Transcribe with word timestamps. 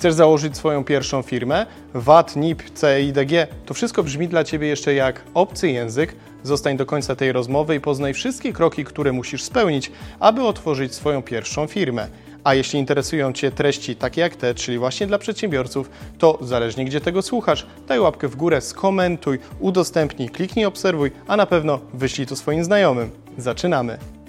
Chcesz 0.00 0.14
założyć 0.14 0.56
swoją 0.56 0.84
pierwszą 0.84 1.22
firmę? 1.22 1.66
VAT, 1.94 2.36
NIP, 2.36 2.70
CE, 2.70 3.02
IDG 3.02 3.32
to 3.66 3.74
wszystko 3.74 4.02
brzmi 4.02 4.28
dla 4.28 4.44
Ciebie 4.44 4.68
jeszcze 4.68 4.94
jak 4.94 5.22
obcy 5.34 5.70
język. 5.70 6.16
Zostań 6.42 6.76
do 6.76 6.86
końca 6.86 7.16
tej 7.16 7.32
rozmowy 7.32 7.74
i 7.74 7.80
poznaj 7.80 8.14
wszystkie 8.14 8.52
kroki, 8.52 8.84
które 8.84 9.12
musisz 9.12 9.42
spełnić, 9.42 9.92
aby 10.20 10.42
otworzyć 10.42 10.94
swoją 10.94 11.22
pierwszą 11.22 11.66
firmę. 11.66 12.06
A 12.44 12.54
jeśli 12.54 12.78
interesują 12.78 13.32
Cię 13.32 13.50
treści 13.50 13.96
takie 13.96 14.20
jak 14.20 14.36
te, 14.36 14.54
czyli 14.54 14.78
właśnie 14.78 15.06
dla 15.06 15.18
przedsiębiorców, 15.18 15.90
to 16.18 16.38
zależnie 16.40 16.84
gdzie 16.84 17.00
tego 17.00 17.22
słuchasz, 17.22 17.66
daj 17.88 18.00
łapkę 18.00 18.28
w 18.28 18.36
górę, 18.36 18.60
skomentuj, 18.60 19.38
udostępnij, 19.58 20.28
kliknij 20.28 20.64
obserwuj, 20.64 21.10
a 21.26 21.36
na 21.36 21.46
pewno 21.46 21.80
wyślij 21.94 22.26
to 22.26 22.36
swoim 22.36 22.64
znajomym. 22.64 23.10
Zaczynamy! 23.38 24.19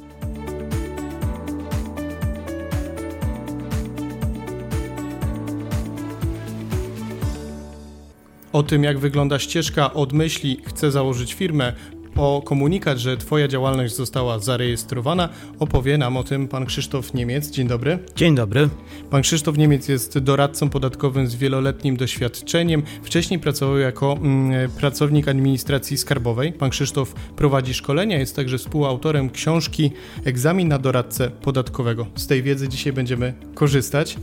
O 8.54 8.64
tym, 8.64 8.84
jak 8.84 9.00
wygląda 9.00 9.40
ścieżka 9.40 9.94
od 9.94 10.14
myśli, 10.14 10.58
chcę 10.66 10.91
założyć 10.91 11.34
firmę, 11.34 11.73
po 12.14 12.41
komunikat, 12.46 12.98
że 12.98 13.18
Twoja 13.18 13.48
działalność 13.48 13.96
została 13.96 14.40
zarejestrowana, 14.40 15.30
opowie 15.60 15.98
nam 15.98 16.18
o 16.18 16.24
tym 16.24 16.48
pan 16.48 16.66
Krzysztof 16.66 17.14
Niemiec. 17.14 17.50
Dzień 17.50 17.68
dobry. 17.68 18.00
Dzień 18.16 18.36
dobry. 18.36 18.70
Pan 19.10 19.22
Krzysztof 19.22 19.58
Niemiec 19.58 19.88
jest 19.88 20.20
doradcą 20.20 20.70
podatkowym 20.70 21.27
z 21.27 21.36
wieloletnim 21.36 21.98
doświadczeniem. 21.98 22.84
Wcześniej 23.04 23.40
pracował 23.40 23.77
jako 23.77 24.14
mm, 24.14 24.72
pracownik 24.72 25.27
administracji 25.27 25.98
skarbowej. 25.98 26.54
Pan 26.54 26.70
Krzysztof 26.70 27.13
prowadzi 27.13 27.74
szkolenia, 27.74 28.20
jest 28.20 28.36
także 28.36 28.58
współautorem 28.58 29.30
książki 29.30 29.91
Egzamin 30.26 30.68
na 30.68 30.80
doradcę 30.80 31.30
podatkowego. 31.30 32.08
Z 32.16 32.27
tej 32.27 32.44
wiedzy 32.44 32.70
dzisiaj 32.70 32.94
będziemy 32.94 33.34
korzystać. 33.54 34.18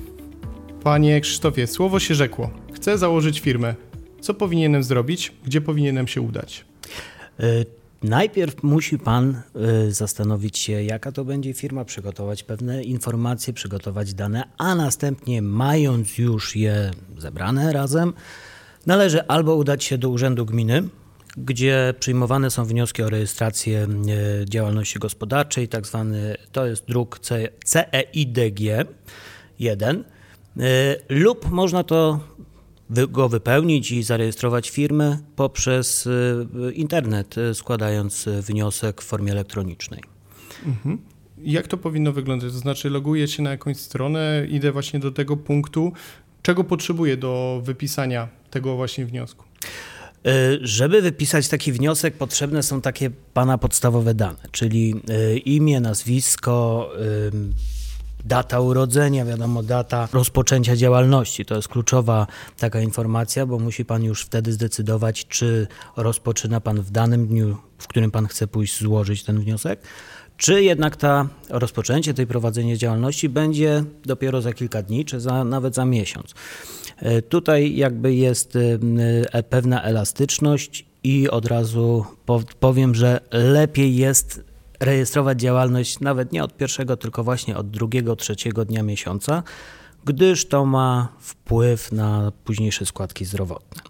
Panie 0.84 1.20
Krzysztofie, 1.20 1.66
słowo 1.66 2.00
się 2.00 2.14
rzekło. 2.14 2.50
Chcę 2.72 2.98
założyć 2.98 3.40
firmę. 3.40 3.87
Co 4.20 4.34
powinienem 4.34 4.82
zrobić? 4.82 5.32
Gdzie 5.44 5.60
powinienem 5.60 6.08
się 6.08 6.20
udać? 6.20 6.64
E, 7.40 7.44
najpierw 8.02 8.62
musi 8.62 8.98
Pan 8.98 9.42
e, 9.54 9.90
zastanowić 9.90 10.58
się, 10.58 10.72
jaka 10.72 11.12
to 11.12 11.24
będzie 11.24 11.54
firma, 11.54 11.84
przygotować 11.84 12.42
pewne 12.42 12.82
informacje, 12.82 13.52
przygotować 13.52 14.14
dane, 14.14 14.44
a 14.58 14.74
następnie, 14.74 15.42
mając 15.42 16.18
już 16.18 16.56
je 16.56 16.90
zebrane 17.18 17.72
razem, 17.72 18.12
należy 18.86 19.26
albo 19.26 19.54
udać 19.54 19.84
się 19.84 19.98
do 19.98 20.08
Urzędu 20.08 20.46
Gminy, 20.46 20.88
gdzie 21.36 21.94
przyjmowane 22.00 22.50
są 22.50 22.64
wnioski 22.64 23.02
o 23.02 23.10
rejestrację 23.10 23.82
e, 23.82 23.88
działalności 24.48 24.98
gospodarczej, 24.98 25.68
tak 25.68 25.86
zwany 25.86 26.36
to 26.52 26.66
jest 26.66 26.84
druk 26.84 27.18
CEIDG 27.64 28.60
1, 29.58 30.04
lub 31.08 31.50
można 31.50 31.84
to 31.84 32.20
go 32.90 33.28
wypełnić 33.28 33.92
i 33.92 34.02
zarejestrować 34.02 34.70
firmę 34.70 35.18
poprzez 35.36 36.06
y, 36.06 36.46
internet, 36.74 37.38
y, 37.38 37.54
składając 37.54 38.28
wniosek 38.42 39.02
w 39.02 39.04
formie 39.04 39.32
elektronicznej. 39.32 40.02
Mhm. 40.66 40.98
Jak 41.42 41.66
to 41.68 41.76
powinno 41.76 42.12
wyglądać? 42.12 42.52
To 42.52 42.58
znaczy, 42.58 42.90
loguję 42.90 43.28
się 43.28 43.42
na 43.42 43.50
jakąś 43.50 43.76
stronę, 43.76 44.46
idę 44.50 44.72
właśnie 44.72 45.00
do 45.00 45.10
tego 45.10 45.36
punktu. 45.36 45.92
Czego 46.42 46.64
potrzebuję 46.64 47.16
do 47.16 47.60
wypisania 47.64 48.28
tego 48.50 48.76
właśnie 48.76 49.06
wniosku? 49.06 49.44
Y, 50.26 50.58
żeby 50.62 51.02
wypisać 51.02 51.48
taki 51.48 51.72
wniosek, 51.72 52.14
potrzebne 52.14 52.62
są 52.62 52.80
takie 52.80 53.10
pana 53.10 53.58
podstawowe 53.58 54.14
dane, 54.14 54.38
czyli 54.50 54.94
imię, 55.44 55.80
nazwisko, 55.80 56.90
data 58.28 58.60
urodzenia, 58.60 59.24
wiadomo, 59.24 59.62
data 59.62 60.08
rozpoczęcia 60.12 60.76
działalności. 60.76 61.44
To 61.44 61.56
jest 61.56 61.68
kluczowa 61.68 62.26
taka 62.58 62.80
informacja, 62.80 63.46
bo 63.46 63.58
musi 63.58 63.84
Pan 63.84 64.04
już 64.04 64.22
wtedy 64.22 64.52
zdecydować, 64.52 65.26
czy 65.26 65.66
rozpoczyna 65.96 66.60
Pan 66.60 66.80
w 66.80 66.90
danym 66.90 67.26
dniu, 67.26 67.56
w 67.78 67.86
którym 67.86 68.10
Pan 68.10 68.26
chce 68.26 68.46
pójść 68.46 68.80
złożyć 68.80 69.24
ten 69.24 69.40
wniosek, 69.40 69.80
czy 70.36 70.62
jednak 70.62 70.96
ta 70.96 71.28
rozpoczęcie 71.48 72.14
tej 72.14 72.26
prowadzenia 72.26 72.76
działalności 72.76 73.28
będzie 73.28 73.84
dopiero 74.04 74.42
za 74.42 74.52
kilka 74.52 74.82
dni, 74.82 75.04
czy 75.04 75.20
za, 75.20 75.44
nawet 75.44 75.74
za 75.74 75.84
miesiąc. 75.84 76.34
E, 76.96 77.22
tutaj 77.22 77.76
jakby 77.76 78.14
jest 78.14 78.56
e, 78.56 78.60
e, 79.32 79.42
pewna 79.42 79.82
elastyczność 79.82 80.84
i 81.04 81.30
od 81.30 81.46
razu 81.46 82.04
powiem, 82.60 82.94
że 82.94 83.20
lepiej 83.30 83.96
jest 83.96 84.47
rejestrować 84.80 85.40
działalność 85.40 86.00
nawet 86.00 86.32
nie 86.32 86.44
od 86.44 86.56
pierwszego, 86.56 86.96
tylko 86.96 87.24
właśnie 87.24 87.56
od 87.56 87.70
drugiego, 87.70 88.16
trzeciego 88.16 88.64
dnia 88.64 88.82
miesiąca, 88.82 89.42
gdyż 90.04 90.48
to 90.48 90.64
ma 90.64 91.08
wpływ 91.20 91.92
na 91.92 92.32
późniejsze 92.44 92.86
składki 92.86 93.24
zdrowotne. 93.24 93.82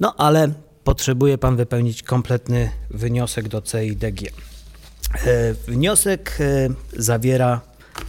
No 0.00 0.14
ale 0.16 0.52
potrzebuje 0.84 1.38
Pan 1.38 1.56
wypełnić 1.56 2.02
kompletny 2.02 2.70
wniosek 2.90 3.48
do 3.48 3.62
CIDG. 3.62 4.22
E, 5.26 5.54
wniosek 5.54 6.38
e, 6.40 6.68
zawiera 6.96 7.60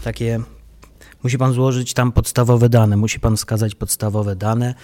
takie, 0.03 0.39
musi 1.23 1.37
Pan 1.37 1.53
złożyć 1.53 1.93
tam 1.93 2.11
podstawowe 2.11 2.69
dane, 2.69 2.97
musi 2.97 3.19
Pan 3.19 3.37
wskazać 3.37 3.75
podstawowe 3.75 4.35
dane. 4.35 4.75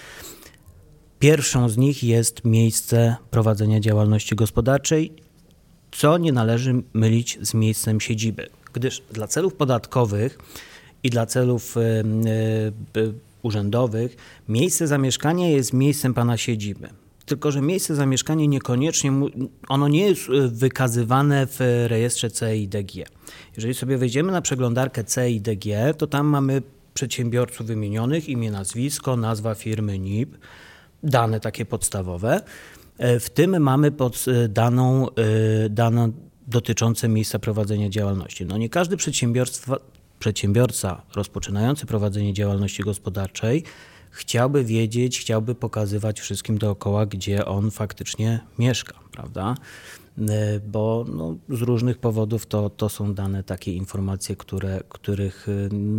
Pierwszą 1.18 1.68
z 1.68 1.76
nich 1.76 2.04
jest 2.04 2.44
miejsce 2.44 3.16
prowadzenia 3.30 3.80
działalności 3.80 4.36
gospodarczej 4.36 5.25
co 5.96 6.18
nie 6.18 6.32
należy 6.32 6.82
mylić 6.92 7.38
z 7.42 7.54
miejscem 7.54 8.00
siedziby, 8.00 8.48
gdyż 8.72 9.02
dla 9.12 9.26
celów 9.26 9.54
podatkowych 9.54 10.38
i 11.02 11.10
dla 11.10 11.26
celów 11.26 11.76
e, 11.76 11.82
urzędowych 13.42 14.16
miejsce 14.48 14.86
zamieszkania 14.86 15.48
jest 15.48 15.72
miejscem 15.72 16.14
pana 16.14 16.36
siedziby. 16.36 16.88
Tylko, 17.26 17.50
że 17.52 17.62
miejsce 17.62 17.94
zamieszkania 17.94 18.46
niekoniecznie, 18.46 19.12
ono 19.68 19.88
nie 19.88 20.06
jest 20.06 20.22
e, 20.30 20.48
wykazywane 20.48 21.46
w 21.46 21.84
rejestrze 21.86 22.30
CIDG. 22.30 22.92
Jeżeli 23.56 23.74
sobie 23.74 23.98
wejdziemy 23.98 24.32
na 24.32 24.42
przeglądarkę 24.42 25.04
CIDG, 25.04 25.64
to 25.98 26.06
tam 26.06 26.26
mamy 26.26 26.62
przedsiębiorców 26.94 27.66
wymienionych, 27.66 28.28
imię, 28.28 28.50
nazwisko, 28.50 29.16
nazwa 29.16 29.54
firmy 29.54 29.98
NIP, 29.98 30.38
dane 31.02 31.40
takie 31.40 31.64
podstawowe. 31.64 32.40
E, 32.98 33.20
w 33.20 33.30
tym 33.30 33.62
mamy 33.62 33.92
pod 33.92 34.24
e, 34.28 34.48
daną, 34.48 35.06
e, 35.10 35.68
daną 35.70 36.12
dotyczące 36.46 37.08
miejsca 37.08 37.38
prowadzenia 37.38 37.88
działalności. 37.88 38.46
No 38.46 38.58
nie 38.58 38.68
każdy 38.68 38.96
przedsiębiorca 40.18 41.02
rozpoczynający 41.14 41.86
prowadzenie 41.86 42.34
działalności 42.34 42.82
gospodarczej 42.82 43.64
chciałby 44.16 44.64
wiedzieć, 44.64 45.20
chciałby 45.20 45.54
pokazywać 45.54 46.20
wszystkim 46.20 46.58
dookoła, 46.58 47.06
gdzie 47.06 47.46
on 47.46 47.70
faktycznie 47.70 48.40
mieszka, 48.58 48.94
prawda? 49.12 49.54
Bo 50.68 51.04
no, 51.08 51.36
z 51.48 51.62
różnych 51.62 51.98
powodów 51.98 52.46
to, 52.46 52.70
to 52.70 52.88
są 52.88 53.14
dane 53.14 53.42
takie 53.42 53.72
informacje, 53.72 54.36
które, 54.36 54.80
których 54.88 55.46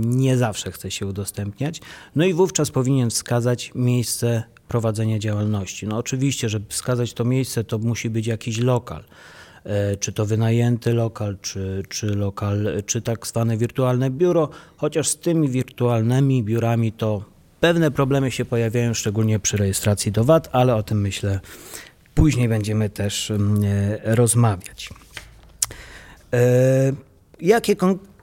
nie 0.01 0.37
zawsze 0.37 0.71
chce 0.71 0.91
się 0.91 1.07
udostępniać. 1.07 1.81
No 2.15 2.25
i 2.25 2.33
wówczas 2.33 2.71
powinien 2.71 3.09
wskazać 3.09 3.71
miejsce 3.75 4.43
prowadzenia 4.67 5.19
działalności. 5.19 5.87
No 5.87 5.97
oczywiście, 5.97 6.49
żeby 6.49 6.65
wskazać 6.69 7.13
to 7.13 7.25
miejsce, 7.25 7.63
to 7.63 7.77
musi 7.77 8.09
być 8.09 8.27
jakiś 8.27 8.57
lokal. 8.57 9.03
E, 9.67 9.97
czy 9.97 10.13
to 10.13 10.25
wynajęty 10.25 10.93
lokal, 10.93 11.37
czy, 11.41 11.83
czy 11.89 12.07
lokal, 12.07 12.83
czy 12.85 13.01
tak 13.01 13.27
zwane 13.27 13.57
wirtualne 13.57 14.09
biuro, 14.09 14.49
chociaż 14.77 15.07
z 15.07 15.17
tymi 15.17 15.49
wirtualnymi 15.49 16.43
biurami 16.43 16.91
to 16.91 17.23
pewne 17.59 17.91
problemy 17.91 18.31
się 18.31 18.45
pojawiają, 18.45 18.93
szczególnie 18.93 19.39
przy 19.39 19.57
rejestracji 19.57 20.11
do 20.11 20.23
VAT, 20.23 20.49
ale 20.51 20.75
o 20.75 20.83
tym 20.83 21.01
myślę 21.01 21.39
później 22.15 22.49
będziemy 22.49 22.89
też 22.89 23.31
mm, 23.31 23.63
e, 23.63 24.15
rozmawiać. 24.15 24.89
E, 26.33 26.39
jakie 27.41 27.75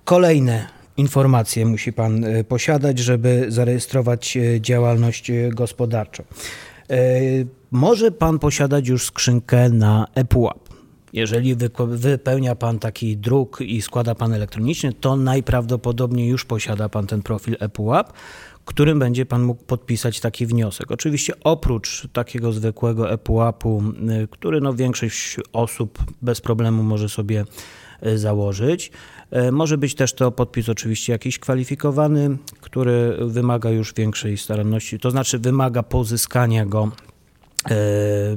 kolejne 0.04 0.66
informacje 0.96 1.66
musi 1.66 1.92
Pan 1.92 2.24
posiadać, 2.48 2.98
żeby 2.98 3.46
zarejestrować 3.48 4.38
działalność 4.60 5.32
gospodarczą. 5.50 6.24
Może 7.70 8.10
Pan 8.10 8.38
posiadać 8.38 8.88
już 8.88 9.06
skrzynkę 9.06 9.68
na 9.68 10.06
ePUAP. 10.14 10.63
Jeżeli 11.14 11.56
wypełnia 11.88 12.54
Pan 12.54 12.78
taki 12.78 13.16
druk 13.16 13.60
i 13.60 13.82
składa 13.82 14.14
Pan 14.14 14.32
elektronicznie, 14.32 14.92
to 14.92 15.16
najprawdopodobniej 15.16 16.28
już 16.28 16.44
posiada 16.44 16.88
Pan 16.88 17.06
ten 17.06 17.22
profil 17.22 17.56
ePUAP, 17.60 18.12
którym 18.64 18.98
będzie 18.98 19.26
Pan 19.26 19.42
mógł 19.42 19.64
podpisać 19.64 20.20
taki 20.20 20.46
wniosek. 20.46 20.90
Oczywiście 20.90 21.32
oprócz 21.44 22.08
takiego 22.12 22.52
zwykłego 22.52 23.12
ePUAP-u, 23.12 23.82
który 24.30 24.60
no 24.60 24.74
większość 24.74 25.36
osób 25.52 25.98
bez 26.22 26.40
problemu 26.40 26.82
może 26.82 27.08
sobie 27.08 27.44
założyć, 28.14 28.92
E, 29.34 29.52
może 29.52 29.78
być 29.78 29.94
też 29.94 30.12
to 30.12 30.30
podpis 30.32 30.68
oczywiście 30.68 31.12
jakiś 31.12 31.38
kwalifikowany, 31.38 32.36
który 32.60 33.16
wymaga 33.20 33.70
już 33.70 33.94
większej 33.94 34.38
staranności, 34.38 34.98
to 34.98 35.10
znaczy 35.10 35.38
wymaga 35.38 35.82
pozyskania 35.82 36.66
go 36.66 36.90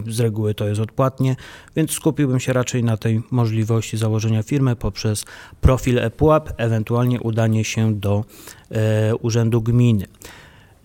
z 0.07 0.19
reguły 0.19 0.53
to 0.53 0.67
jest 0.67 0.81
odpłatnie, 0.81 1.35
więc 1.75 1.91
skupiłbym 1.91 2.39
się 2.39 2.53
raczej 2.53 2.83
na 2.83 2.97
tej 2.97 3.21
możliwości 3.31 3.97
założenia 3.97 4.43
firmy 4.43 4.75
poprzez 4.75 5.25
profil 5.61 5.99
ePUAP, 5.99 6.53
ewentualnie 6.57 7.21
udanie 7.21 7.63
się 7.63 7.93
do 7.95 8.25
e, 8.71 9.15
urzędu 9.15 9.61
gminy. 9.61 10.07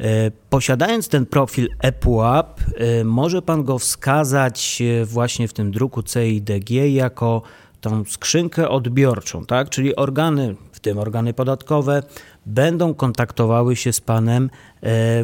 E, 0.03 0.31
posiadając 0.51 1.09
ten 1.09 1.27
profil 1.27 1.69
ePUAP, 1.79 2.61
e, 2.61 3.05
może 3.05 3.43
Pan 3.43 3.65
go 3.65 3.79
wskazać 3.79 4.83
e, 4.83 5.05
właśnie 5.05 5.49
w 5.49 5.53
tym 5.53 5.71
druku 5.71 6.03
CIDG 6.03 6.71
jako 6.71 7.43
tą 7.81 8.05
skrzynkę 8.05 8.69
odbiorczą, 8.69 9.47
tak? 9.47 9.71
czyli 9.71 9.97
organy, 9.97 10.55
tym 10.83 10.99
organy 10.99 11.35
podatkowe, 11.35 12.03
będą 12.47 12.95
kontaktowały 12.95 13.77
się 13.77 13.93
z 13.93 14.01
Panem 14.01 14.51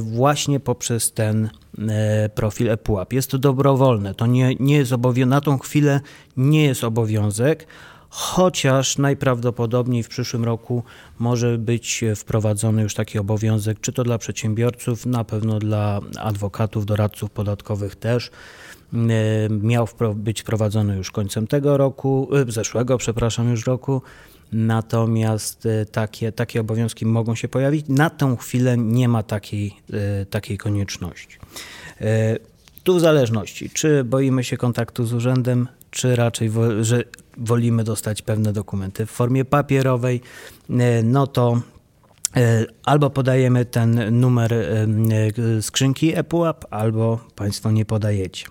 właśnie 0.01 0.61
poprzez 0.61 1.13
ten 1.13 1.49
profil 2.35 2.71
ePUAP. 2.71 3.13
Jest 3.13 3.31
to 3.31 3.39
dobrowolne, 3.39 4.15
to 4.15 4.27
nie, 4.27 4.55
nie 4.61 4.77
jest 4.77 4.93
obowiązek, 4.93 5.31
na 5.31 5.41
tą 5.41 5.59
chwilę 5.59 6.01
nie 6.37 6.65
jest 6.65 6.85
obowiązek, 6.85 7.67
chociaż 8.11 8.99
najprawdopodobniej 8.99 10.03
w 10.03 10.09
przyszłym 10.09 10.45
roku 10.45 10.83
może 11.19 11.59
być 11.59 12.05
wprowadzony 12.17 12.83
już 12.83 12.95
taki 12.95 13.19
obowiązek, 13.19 13.81
czy 13.81 13.93
to 13.93 14.05
dla 14.05 14.19
przedsiębiorców, 14.19 15.07
na 15.07 15.25
pewno 15.25 15.59
dla 15.59 16.01
adwokatów, 16.19 16.87
doradców 16.87 17.31
podatkowych 17.31 17.97
też. 17.97 18.31
E, 18.93 18.99
miał 19.51 19.89
być 20.15 20.41
wprowadzony 20.41 20.97
już 20.97 21.11
końcem 21.11 21.47
tego 21.47 21.77
roku, 21.77 22.29
e, 22.49 22.53
zeszłego, 22.53 22.99
przepraszam, 22.99 23.51
już 23.51 23.67
roku. 23.67 24.03
Natomiast 24.53 25.67
e, 25.67 25.87
takie, 25.87 26.33
takie 26.33 26.61
obowiązki 26.61 27.07
mogą 27.07 27.35
się 27.35 27.49
pojawić. 27.49 27.87
Na 27.89 28.11
tą 28.11 28.37
chwilę 28.37 28.77
nie 28.77 29.09
ma 29.09 29.23
takiej, 29.23 29.77
takiej 30.31 30.59
konieczności. 30.59 31.39
Tu 32.85 32.95
w 32.95 33.01
zależności, 33.01 33.71
czy 33.71 34.05
boimy 34.05 34.45
się 34.45 34.57
kontaktu 34.57 35.07
z 35.07 35.13
urzędem, 35.13 35.69
czy 35.91 36.17
raczej, 36.17 36.51
że 36.81 37.05
wolimy 37.37 37.85
dostać 37.85 38.23
pewne 38.23 38.53
dokumenty 38.53 39.07
w 39.07 39.11
formie 39.11 39.45
papierowej, 39.45 40.21
e, 40.71 41.03
no 41.03 41.27
to 41.27 41.61
e, 42.37 42.65
albo 42.85 43.11
podajemy 43.11 43.65
ten 43.65 44.21
numer 44.21 44.53
e, 44.55 44.87
skrzynki 45.63 46.19
ePUAP, 46.19 46.65
albo 46.71 47.21
Państwo 47.35 47.71
nie 47.71 47.85
podajecie. 47.85 48.47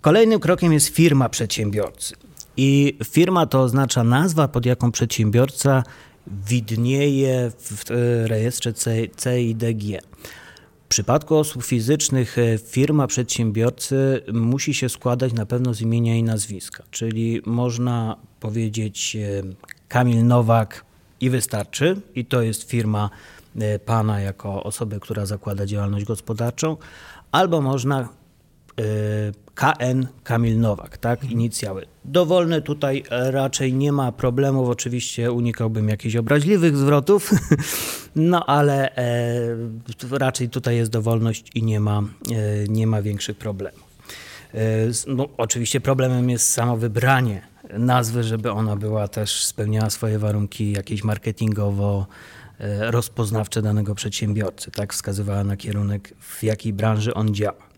Kolejnym 0.00 0.40
krokiem 0.40 0.72
jest 0.72 0.88
firma 0.88 1.28
przedsiębiorcy. 1.28 2.14
I 2.62 2.96
firma 3.04 3.46
to 3.46 3.60
oznacza 3.62 4.04
nazwa, 4.04 4.48
pod 4.48 4.66
jaką 4.66 4.92
przedsiębiorca 4.92 5.82
widnieje 6.26 7.50
w 7.58 7.84
rejestrze 8.24 8.72
CIDG. 9.16 10.02
W 10.84 10.88
przypadku 10.88 11.36
osób 11.36 11.64
fizycznych 11.64 12.38
e, 12.38 12.58
firma 12.58 13.06
przedsiębiorcy 13.06 14.22
musi 14.32 14.74
się 14.74 14.88
składać 14.88 15.32
na 15.32 15.46
pewno 15.46 15.74
z 15.74 15.80
imienia 15.80 16.16
i 16.16 16.22
nazwiska, 16.22 16.84
czyli 16.90 17.42
można 17.46 18.16
powiedzieć 18.40 19.16
e, 19.16 19.42
Kamil 19.88 20.26
Nowak 20.26 20.84
i 21.20 21.30
wystarczy, 21.30 22.00
i 22.14 22.24
to 22.24 22.42
jest 22.42 22.70
firma 22.70 23.10
e, 23.58 23.78
pana 23.78 24.20
jako 24.20 24.62
osoby, 24.62 25.00
która 25.00 25.26
zakłada 25.26 25.66
działalność 25.66 26.04
gospodarczą, 26.04 26.76
albo 27.32 27.60
można 27.60 28.08
KN 29.60 30.06
Kamil 30.24 30.60
Nowak, 30.60 30.98
tak, 30.98 31.20
mhm. 31.20 31.32
inicjały. 31.32 31.86
Dowolne 32.04 32.62
tutaj 32.62 33.04
raczej 33.10 33.74
nie 33.74 33.92
ma 33.92 34.12
problemów, 34.12 34.68
oczywiście 34.68 35.32
unikałbym 35.32 35.88
jakichś 35.88 36.16
obraźliwych 36.16 36.76
zwrotów, 36.76 37.30
no 38.16 38.46
ale 38.46 38.96
e, 38.96 40.18
raczej 40.18 40.48
tutaj 40.48 40.76
jest 40.76 40.90
dowolność 40.90 41.50
i 41.54 41.62
nie 41.62 41.80
ma, 41.80 41.98
e, 41.98 42.04
nie 42.68 42.86
ma 42.86 43.02
większych 43.02 43.36
problemów. 43.36 43.84
E, 44.54 44.58
no, 45.06 45.28
oczywiście 45.36 45.80
problemem 45.80 46.30
jest 46.30 46.50
samo 46.50 46.76
wybranie 46.76 47.42
nazwy, 47.78 48.22
żeby 48.24 48.52
ona 48.52 48.76
była 48.76 49.08
też 49.08 49.44
spełniała 49.44 49.90
swoje 49.90 50.18
warunki 50.18 50.72
jakieś 50.72 51.04
marketingowo 51.04 52.06
e, 52.58 52.90
rozpoznawcze 52.90 53.62
danego 53.62 53.94
przedsiębiorcy, 53.94 54.70
tak, 54.70 54.92
wskazywała 54.92 55.44
na 55.44 55.56
kierunek, 55.56 56.14
w 56.20 56.42
jakiej 56.42 56.72
branży 56.72 57.14
on 57.14 57.34
działa. 57.34 57.69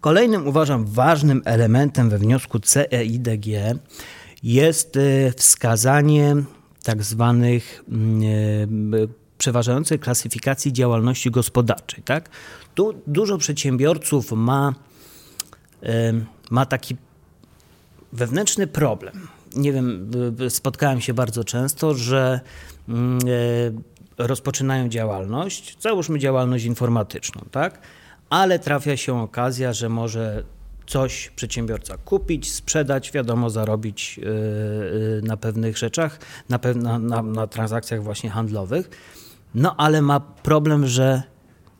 Kolejnym 0.00 0.46
uważam 0.46 0.86
ważnym 0.86 1.42
elementem 1.44 2.10
we 2.10 2.18
wniosku 2.18 2.60
CEIDG 2.60 3.46
jest 4.42 4.96
e, 4.96 5.32
wskazanie 5.36 6.36
tak 6.82 7.02
zwanych 7.02 7.84
mm, 7.88 8.94
e, 8.94 9.06
przeważającej 9.38 9.98
klasyfikacji 9.98 10.72
działalności 10.72 11.30
gospodarczej. 11.30 12.02
Tak? 12.02 12.28
Tu 12.74 13.02
dużo 13.06 13.38
przedsiębiorców 13.38 14.32
ma, 14.32 14.74
e, 15.82 16.12
ma 16.50 16.66
taki 16.66 16.96
wewnętrzny 18.12 18.66
problem. 18.66 19.28
Nie 19.56 19.72
wiem, 19.72 20.10
spotkałem 20.48 21.00
się 21.00 21.14
bardzo 21.14 21.44
często, 21.44 21.94
że 21.94 22.40
mm, 22.88 23.18
rozpoczynają 24.18 24.88
działalność, 24.88 25.76
załóżmy 25.80 26.18
działalność 26.18 26.64
informatyczną, 26.64 27.44
tak? 27.50 27.80
Ale 28.30 28.58
trafia 28.58 28.96
się 28.96 29.22
okazja, 29.22 29.72
że 29.72 29.88
może 29.88 30.42
coś 30.86 31.32
przedsiębiorca 31.36 31.96
kupić, 31.98 32.52
sprzedać, 32.52 33.12
wiadomo, 33.12 33.50
zarobić 33.50 34.20
y, 34.22 34.26
y, 35.18 35.22
na 35.22 35.36
pewnych 35.36 35.78
rzeczach, 35.78 36.18
na, 36.48 36.58
na, 36.74 36.98
na, 36.98 37.22
na 37.22 37.46
transakcjach 37.46 38.02
właśnie 38.02 38.30
handlowych, 38.30 38.90
no 39.54 39.74
ale 39.76 40.02
ma 40.02 40.20
problem, 40.20 40.86
że 40.86 41.22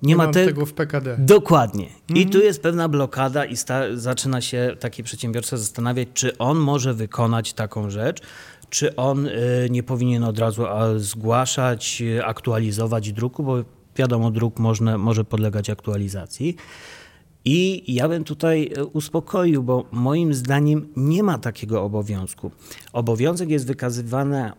nie, 0.02 0.08
nie 0.08 0.16
ma 0.16 0.26
te... 0.26 0.46
tego 0.46 0.66
w 0.66 0.72
PKD. 0.72 1.16
Dokładnie. 1.18 1.86
Mhm. 1.86 2.16
I 2.16 2.30
tu 2.30 2.38
jest 2.38 2.62
pewna 2.62 2.88
blokada 2.88 3.44
i 3.44 3.56
sta... 3.56 3.82
zaczyna 3.94 4.40
się 4.40 4.76
taki 4.80 5.02
przedsiębiorca 5.02 5.56
zastanawiać, 5.56 6.08
czy 6.14 6.38
on 6.38 6.58
może 6.58 6.94
wykonać 6.94 7.52
taką 7.52 7.90
rzecz, 7.90 8.22
czy 8.70 8.96
on 8.96 9.26
y, 9.26 9.32
nie 9.70 9.82
powinien 9.82 10.24
od 10.24 10.38
razu 10.38 10.62
zgłaszać, 10.96 12.02
aktualizować 12.24 13.12
druku, 13.12 13.42
bo 13.42 13.64
wiadomo, 14.00 14.30
druk 14.30 14.58
można, 14.58 14.98
może 14.98 15.24
podlegać 15.24 15.70
aktualizacji. 15.70 16.56
I 17.44 17.94
ja 17.94 18.08
bym 18.08 18.24
tutaj 18.24 18.72
e, 18.76 18.84
uspokoił, 18.84 19.62
bo 19.62 19.84
moim 19.92 20.34
zdaniem 20.34 20.88
nie 20.96 21.22
ma 21.22 21.38
takiego 21.38 21.82
obowiązku. 21.82 22.50
Obowiązek 22.92 23.50
jest 23.50 23.66
wykazywany 23.66 24.52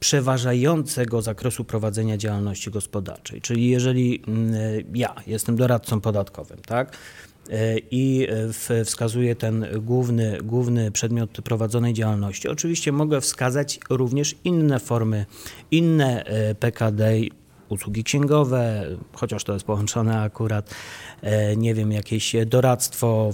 przeważającego 0.00 1.22
zakresu 1.22 1.64
prowadzenia 1.64 2.16
działalności 2.16 2.70
gospodarczej. 2.70 3.40
Czyli 3.40 3.68
jeżeli 3.68 4.22
mm, 4.28 4.54
e, 4.54 4.58
ja 4.94 5.14
jestem 5.26 5.56
doradcą 5.56 6.00
podatkowym, 6.00 6.58
tak? 6.66 6.96
E, 7.50 7.78
I 7.90 8.26
wskazuję 8.84 9.36
ten 9.36 9.66
główny, 9.80 10.38
główny 10.42 10.90
przedmiot 10.90 11.30
prowadzonej 11.30 11.94
działalności. 11.94 12.48
Oczywiście 12.48 12.92
mogę 12.92 13.20
wskazać 13.20 13.80
również 13.90 14.34
inne 14.44 14.80
formy, 14.80 15.26
inne 15.70 16.24
PKD, 16.60 17.12
usługi 17.68 18.04
księgowe, 18.04 18.86
chociaż 19.12 19.44
to 19.44 19.52
jest 19.52 19.64
połączone 19.64 20.22
akurat, 20.22 20.74
e, 21.22 21.56
nie 21.56 21.74
wiem, 21.74 21.92
jakieś 21.92 22.36
doradztwo 22.46 23.30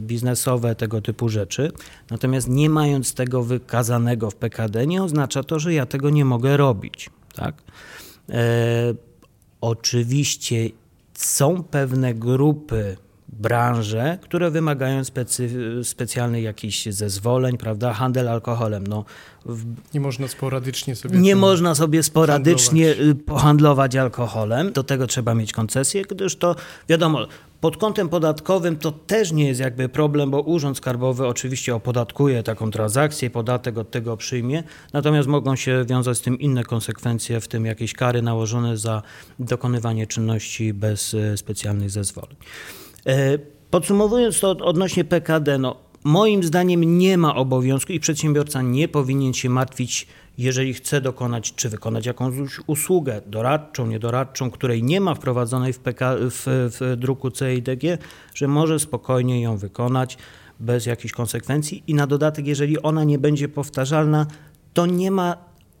biznesowe, 0.00 0.74
tego 0.74 1.00
typu 1.00 1.28
rzeczy. 1.28 1.72
Natomiast 2.10 2.48
nie 2.48 2.70
mając 2.70 3.14
tego 3.14 3.42
wykazanego 3.42 4.30
w 4.30 4.34
PKD, 4.34 4.86
nie 4.86 5.02
oznacza 5.02 5.42
to, 5.42 5.58
że 5.58 5.74
ja 5.74 5.86
tego 5.86 6.10
nie 6.10 6.24
mogę 6.24 6.56
robić. 6.56 7.10
Tak? 7.34 7.62
E, 8.28 8.94
oczywiście 9.60 10.70
są 11.14 11.62
pewne 11.62 12.14
grupy 12.14 12.96
branże, 13.32 14.18
które 14.22 14.50
wymagają 14.50 15.04
specy, 15.04 15.50
specjalnych 15.82 16.42
jakichś 16.42 16.86
zezwoleń, 16.86 17.58
prawda? 17.58 17.92
Handel 17.92 18.28
alkoholem. 18.28 18.86
No, 18.86 19.04
w... 19.46 19.64
Nie 19.94 20.00
można 20.00 20.28
sporadycznie 20.28 20.96
sobie. 20.96 21.18
Nie 21.18 21.36
można 21.36 21.74
sobie 21.74 22.02
sporadycznie 22.02 22.86
handlować. 22.86 23.20
Y, 23.20 23.24
pohandlować 23.24 23.96
alkoholem. 23.96 24.72
Do 24.72 24.82
tego 24.82 25.06
trzeba 25.06 25.34
mieć 25.34 25.52
koncesję, 25.52 26.02
gdyż 26.02 26.36
to 26.36 26.56
wiadomo. 26.88 27.26
Pod 27.60 27.76
kątem 27.76 28.08
podatkowym 28.08 28.76
to 28.76 28.92
też 28.92 29.32
nie 29.32 29.48
jest 29.48 29.60
jakby 29.60 29.88
problem, 29.88 30.30
bo 30.30 30.40
Urząd 30.40 30.76
Skarbowy 30.76 31.26
oczywiście 31.26 31.74
opodatkuje 31.74 32.42
taką 32.42 32.70
transakcję, 32.70 33.30
podatek 33.30 33.78
od 33.78 33.90
tego 33.90 34.16
przyjmie, 34.16 34.62
natomiast 34.92 35.28
mogą 35.28 35.56
się 35.56 35.84
wiązać 35.88 36.18
z 36.18 36.20
tym 36.20 36.38
inne 36.38 36.64
konsekwencje, 36.64 37.40
w 37.40 37.48
tym 37.48 37.66
jakieś 37.66 37.92
kary 37.92 38.22
nałożone 38.22 38.76
za 38.76 39.02
dokonywanie 39.38 40.06
czynności 40.06 40.74
bez 40.74 41.14
y, 41.14 41.36
specjalnych 41.36 41.90
zezwoleń. 41.90 42.36
E, 43.06 43.38
podsumowując 43.70 44.40
to 44.40 44.50
odnośnie 44.50 45.04
PKD, 45.04 45.58
no, 45.58 45.76
moim 46.04 46.42
zdaniem 46.42 46.98
nie 46.98 47.18
ma 47.18 47.34
obowiązku 47.34 47.92
i 47.92 48.00
przedsiębiorca 48.00 48.62
nie 48.62 48.88
powinien 48.88 49.32
się 49.32 49.48
martwić, 49.48 50.06
jeżeli 50.38 50.74
chce 50.74 51.00
dokonać 51.00 51.54
czy 51.54 51.68
wykonać 51.68 52.06
jakąś 52.06 52.34
usługę 52.66 53.20
doradczą, 53.26 53.86
niedoradczą, 53.86 54.50
której 54.50 54.82
nie 54.82 55.00
ma 55.00 55.14
wprowadzonej 55.14 55.72
w, 55.72 55.78
PK, 55.78 56.16
w, 56.16 56.42
w 56.46 56.96
druku 56.96 57.30
CIDG, 57.30 57.98
że 58.34 58.48
może 58.48 58.78
spokojnie 58.78 59.42
ją 59.42 59.56
wykonać 59.56 60.18
bez 60.60 60.86
jakichś 60.86 61.14
konsekwencji. 61.14 61.82
I 61.86 61.94
na 61.94 62.06
dodatek, 62.06 62.46
jeżeli 62.46 62.82
ona 62.82 63.04
nie 63.04 63.18
będzie 63.18 63.48
powtarzalna, 63.48 64.26
to 64.74 64.86
nie 64.86 65.10
ma 65.10 65.36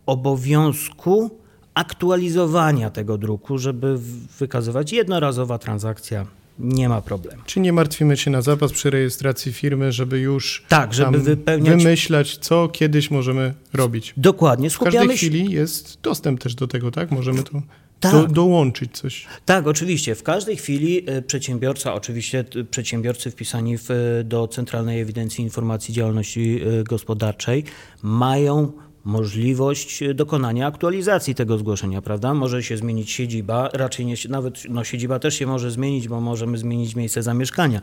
obowiązku 0.06 1.30
aktualizowania 1.74 2.90
tego 2.90 3.18
druku, 3.18 3.58
żeby 3.58 3.98
wykazywać 4.38 4.92
jednorazowa 4.92 5.58
transakcja 5.58 6.26
nie 6.58 6.88
ma 6.88 7.02
problemu. 7.02 7.42
Czy 7.46 7.60
nie 7.60 7.72
martwimy 7.72 8.16
się 8.16 8.30
na 8.30 8.42
zapas 8.42 8.72
przy 8.72 8.90
rejestracji 8.90 9.52
firmy, 9.52 9.92
żeby 9.92 10.18
już 10.18 10.64
tak, 10.68 10.94
żeby 10.94 11.18
wypełniać... 11.18 11.76
wymyślać, 11.76 12.36
co 12.36 12.68
kiedyś 12.68 13.10
możemy 13.10 13.54
robić? 13.72 14.14
Dokładnie. 14.16 14.70
Skupiamy 14.70 14.96
w 14.96 14.98
każdej 14.98 15.16
chwili 15.16 15.52
jest 15.52 15.98
dostęp 16.02 16.40
też 16.40 16.54
do 16.54 16.66
tego, 16.66 16.90
tak? 16.90 17.10
Możemy 17.10 17.42
to 17.42 17.62
tak. 18.00 18.12
do, 18.12 18.26
dołączyć 18.26 18.98
coś. 18.98 19.26
Tak, 19.44 19.66
oczywiście. 19.66 20.14
W 20.14 20.22
każdej 20.22 20.56
chwili 20.56 21.04
e, 21.06 21.22
przedsiębiorca, 21.22 21.94
oczywiście 21.94 22.44
przedsiębiorcy 22.70 23.30
wpisani 23.30 23.78
w, 23.78 23.88
do 24.24 24.48
Centralnej 24.48 25.00
Ewidencji 25.00 25.44
Informacji 25.44 25.94
Działalności 25.94 26.60
e, 26.80 26.84
Gospodarczej 26.84 27.64
mają 28.02 28.72
możliwość 29.04 30.04
dokonania 30.14 30.66
aktualizacji 30.66 31.34
tego 31.34 31.58
zgłoszenia, 31.58 32.02
prawda? 32.02 32.34
Może 32.34 32.62
się 32.62 32.76
zmienić 32.76 33.10
siedziba, 33.10 33.68
raczej 33.72 34.06
nie, 34.06 34.14
nawet 34.28 34.62
no, 34.68 34.84
siedziba 34.84 35.18
też 35.18 35.34
się 35.34 35.46
może 35.46 35.70
zmienić, 35.70 36.08
bo 36.08 36.20
możemy 36.20 36.58
zmienić 36.58 36.96
miejsce 36.96 37.22
zamieszkania, 37.22 37.80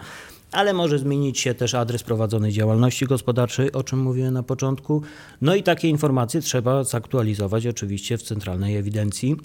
ale 0.51 0.73
może 0.73 0.99
zmienić 0.99 1.39
się 1.39 1.53
też 1.53 1.75
adres 1.75 2.03
prowadzonej 2.03 2.51
działalności 2.51 3.05
gospodarczej, 3.05 3.71
o 3.71 3.83
czym 3.83 3.99
mówiłem 3.99 4.33
na 4.33 4.43
początku. 4.43 5.01
No 5.41 5.55
i 5.55 5.63
takie 5.63 5.89
informacje 5.89 6.41
trzeba 6.41 6.83
zaktualizować 6.83 7.67
oczywiście 7.67 8.17
w 8.17 8.21
centralnej 8.21 8.77
ewidencji 8.77 9.37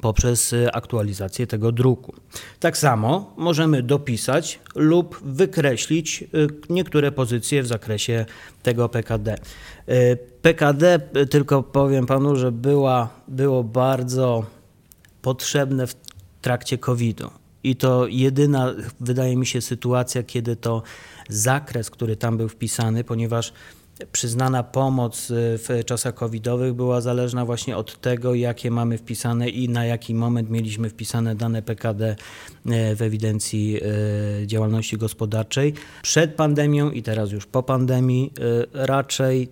poprzez 0.00 0.52
y, 0.52 0.72
aktualizację 0.72 1.46
tego 1.46 1.72
druku. 1.72 2.14
Tak 2.60 2.78
samo 2.78 3.34
możemy 3.36 3.82
dopisać 3.82 4.60
lub 4.74 5.20
wykreślić 5.24 6.22
y, 6.22 6.48
niektóre 6.70 7.12
pozycje 7.12 7.62
w 7.62 7.66
zakresie 7.66 8.26
tego 8.62 8.88
PKD. 8.88 9.38
Y, 9.88 10.18
PKD, 10.42 10.98
tylko 11.30 11.62
powiem 11.62 12.06
panu, 12.06 12.36
że 12.36 12.52
była, 12.52 13.08
było 13.28 13.64
bardzo 13.64 14.46
potrzebne 15.22 15.86
w 15.86 15.94
trakcie 16.40 16.78
COVID-u. 16.78 17.30
I 17.64 17.76
to 17.76 18.06
jedyna, 18.06 18.74
wydaje 19.00 19.36
mi 19.36 19.46
się, 19.46 19.60
sytuacja, 19.60 20.22
kiedy 20.22 20.56
to 20.56 20.82
zakres, 21.28 21.90
który 21.90 22.16
tam 22.16 22.36
był 22.36 22.48
wpisany, 22.48 23.04
ponieważ 23.04 23.52
przyznana 24.12 24.62
pomoc 24.62 25.30
y, 25.30 25.34
w 25.58 25.84
czasach 25.86 26.14
covidowych 26.14 26.74
była 26.74 27.00
zależna 27.00 27.44
właśnie 27.44 27.76
od 27.76 28.00
tego, 28.00 28.34
jakie 28.34 28.70
mamy 28.70 28.98
wpisane 28.98 29.48
i 29.48 29.68
na 29.68 29.84
jaki 29.84 30.14
moment 30.14 30.50
mieliśmy 30.50 30.90
wpisane 30.90 31.34
dane 31.34 31.62
PKD 31.62 32.16
y, 32.66 32.96
w 32.96 33.02
ewidencji 33.02 33.80
y, 34.42 34.46
działalności 34.46 34.98
gospodarczej. 34.98 35.74
Przed 36.02 36.34
pandemią 36.34 36.90
i 36.90 37.02
teraz 37.02 37.32
już 37.32 37.46
po 37.46 37.62
pandemii 37.62 38.32
raczej 38.72 39.48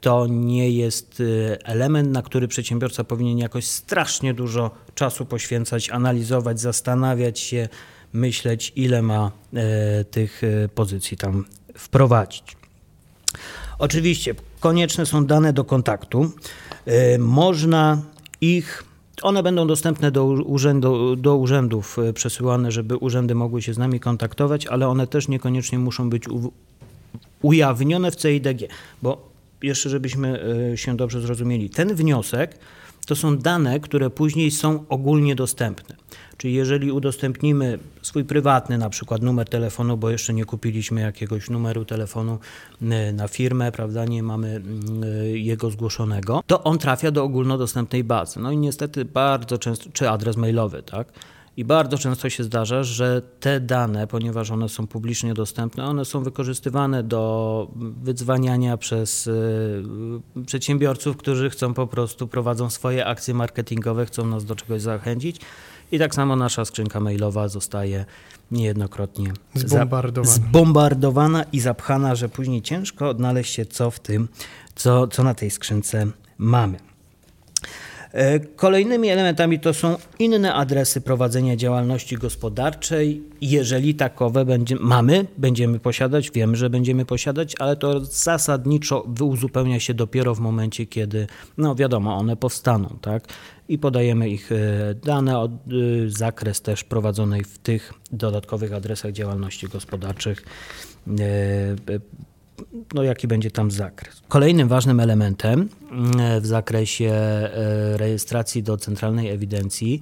to 0.00 0.26
nie 0.26 0.70
jest 0.70 1.22
element, 1.64 2.10
na 2.10 2.22
który 2.22 2.48
przedsiębiorca 2.48 3.04
powinien 3.04 3.38
jakoś 3.38 3.64
strasznie 3.64 4.34
dużo 4.34 4.70
czasu 4.94 5.26
poświęcać, 5.26 5.90
analizować, 5.90 6.60
zastanawiać 6.60 7.38
się, 7.38 7.68
myśleć, 8.12 8.72
ile 8.76 9.02
ma 9.02 9.32
tych 10.10 10.42
pozycji 10.74 11.16
tam 11.16 11.44
wprowadzić. 11.74 12.55
Oczywiście 13.78 14.34
konieczne 14.60 15.06
są 15.06 15.26
dane 15.26 15.52
do 15.52 15.64
kontaktu. 15.64 16.30
E, 16.86 17.18
można 17.18 18.02
ich 18.40 18.84
one 19.22 19.42
będą 19.42 19.66
dostępne 19.66 20.10
do, 20.10 20.24
urzędu, 20.26 21.16
do 21.16 21.36
urzędów 21.36 21.98
e, 21.98 22.12
przesyłane, 22.12 22.72
żeby 22.72 22.96
urzędy 22.96 23.34
mogły 23.34 23.62
się 23.62 23.74
z 23.74 23.78
nami 23.78 24.00
kontaktować, 24.00 24.66
ale 24.66 24.88
one 24.88 25.06
też 25.06 25.28
niekoniecznie 25.28 25.78
muszą 25.78 26.10
być 26.10 26.28
u, 26.28 26.52
ujawnione 27.42 28.10
w 28.10 28.16
CIDG, 28.16 28.68
bo 29.02 29.28
jeszcze 29.62 29.90
żebyśmy 29.90 30.40
e, 30.72 30.76
się 30.76 30.96
dobrze 30.96 31.20
zrozumieli, 31.20 31.70
ten 31.70 31.94
wniosek 31.94 32.58
to 33.06 33.16
są 33.16 33.38
dane, 33.38 33.80
które 33.80 34.10
później 34.10 34.50
są 34.50 34.84
ogólnie 34.88 35.34
dostępne. 35.34 35.96
Czyli 36.36 36.54
jeżeli 36.54 36.92
udostępnimy 36.92 37.78
swój 38.02 38.24
prywatny 38.24 38.78
na 38.78 38.90
przykład 38.90 39.22
numer 39.22 39.48
telefonu, 39.48 39.96
bo 39.96 40.10
jeszcze 40.10 40.34
nie 40.34 40.44
kupiliśmy 40.44 41.00
jakiegoś 41.00 41.50
numeru 41.50 41.84
telefonu 41.84 42.38
e, 42.82 43.12
na 43.12 43.28
firmę, 43.28 43.72
prawda, 43.72 44.04
nie 44.04 44.22
mamy 44.22 44.48
mm, 44.48 45.04
e, 45.04 45.28
jego 45.38 45.70
zgłoszonego, 45.70 46.42
to 46.46 46.64
on 46.64 46.78
trafia 46.78 47.10
do 47.10 47.24
ogólnodostępnej 47.24 48.04
bazy. 48.04 48.40
No 48.40 48.52
i 48.52 48.56
niestety 48.56 49.04
bardzo 49.04 49.58
często, 49.58 49.90
czy 49.92 50.10
adres 50.10 50.36
mailowy, 50.36 50.82
tak? 50.82 51.12
I 51.56 51.64
bardzo 51.64 51.98
często 51.98 52.30
się 52.30 52.44
zdarza, 52.44 52.82
że 52.82 53.22
te 53.40 53.60
dane, 53.60 54.06
ponieważ 54.06 54.50
one 54.50 54.68
są 54.68 54.86
publicznie 54.86 55.34
dostępne, 55.34 55.84
one 55.84 56.04
są 56.04 56.22
wykorzystywane 56.22 57.02
do 57.02 57.70
wydzwaniania 58.02 58.76
przez 58.76 59.26
y, 59.26 59.82
przedsiębiorców, 60.46 61.16
którzy 61.16 61.50
chcą 61.50 61.74
po 61.74 61.86
prostu, 61.86 62.28
prowadzą 62.28 62.70
swoje 62.70 63.06
akcje 63.06 63.34
marketingowe, 63.34 64.06
chcą 64.06 64.26
nas 64.26 64.44
do 64.44 64.54
czegoś 64.54 64.82
zachęcić. 64.82 65.40
I 65.92 65.98
tak 65.98 66.14
samo 66.14 66.36
nasza 66.36 66.64
skrzynka 66.64 67.00
mailowa 67.00 67.48
zostaje 67.48 68.04
niejednokrotnie 68.50 69.32
zbombardowana. 69.54 70.32
zbombardowana 70.32 71.44
i 71.52 71.60
zapchana, 71.60 72.14
że 72.14 72.28
później 72.28 72.62
ciężko 72.62 73.08
odnaleźć 73.08 73.54
się, 73.54 73.66
co 73.66 73.90
w 73.90 74.00
tym, 74.00 74.28
co, 74.74 75.06
co 75.06 75.22
na 75.22 75.34
tej 75.34 75.50
skrzynce 75.50 76.06
mamy. 76.38 76.78
E, 78.16 78.40
kolejnymi 78.40 79.08
elementami 79.08 79.60
to 79.60 79.74
są 79.74 79.96
inne 80.18 80.54
adresy 80.54 81.00
prowadzenia 81.00 81.56
działalności 81.56 82.16
gospodarczej. 82.16 83.22
Jeżeli 83.40 83.94
takowe 83.94 84.44
będzie, 84.44 84.76
mamy, 84.80 85.26
będziemy 85.38 85.78
posiadać, 85.78 86.30
wiemy, 86.30 86.56
że 86.56 86.70
będziemy 86.70 87.04
posiadać, 87.04 87.54
ale 87.58 87.76
to 87.76 88.04
zasadniczo 88.04 89.06
uzupełnia 89.20 89.80
się 89.80 89.94
dopiero 89.94 90.34
w 90.34 90.40
momencie, 90.40 90.86
kiedy, 90.86 91.26
no 91.58 91.74
wiadomo, 91.74 92.16
one 92.16 92.36
powstaną, 92.36 92.96
tak? 93.00 93.24
I 93.68 93.78
podajemy 93.78 94.28
ich 94.28 94.52
e, 94.52 94.94
dane, 94.94 95.36
e, 95.36 95.48
zakres 96.06 96.62
też 96.62 96.84
prowadzonej 96.84 97.44
w 97.44 97.58
tych 97.58 97.92
dodatkowych 98.12 98.72
adresach 98.72 99.12
działalności 99.12 99.68
gospodarczych 99.68 100.42
no, 102.94 103.02
jaki 103.02 103.28
będzie 103.28 103.50
tam 103.50 103.70
zakres. 103.70 104.22
Kolejnym 104.28 104.68
ważnym 104.68 105.00
elementem 105.00 105.68
mm, 105.90 106.40
w 106.40 106.46
zakresie 106.46 107.10
e, 107.10 107.96
rejestracji 107.96 108.62
do 108.62 108.76
centralnej 108.76 109.28
ewidencji 109.28 110.00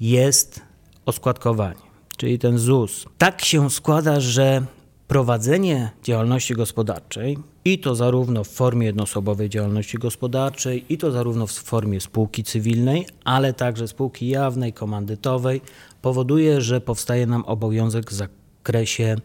jest 0.00 0.60
oskładkowanie, 1.06 1.80
czyli 2.16 2.38
ten 2.38 2.58
ZUS. 2.58 3.06
Tak 3.18 3.44
się 3.44 3.70
składa, 3.70 4.20
że 4.20 4.62
prowadzenie 5.08 5.90
działalności 6.02 6.54
gospodarczej 6.54 7.38
i 7.64 7.78
to 7.78 7.94
zarówno 7.94 8.44
w 8.44 8.48
formie 8.48 8.86
jednoosobowej 8.86 9.48
działalności 9.48 9.98
gospodarczej, 9.98 10.84
i 10.88 10.98
to 10.98 11.10
zarówno 11.10 11.46
w 11.46 11.52
formie 11.52 12.00
spółki 12.00 12.44
cywilnej, 12.44 13.06
ale 13.24 13.52
także 13.52 13.88
spółki 13.88 14.28
jawnej, 14.28 14.72
komandytowej, 14.72 15.60
powoduje, 16.02 16.60
że 16.60 16.80
powstaje 16.80 17.26
nam 17.26 17.44
obowiązek 17.44 18.10
w 18.10 18.14
zakresie 18.14 19.16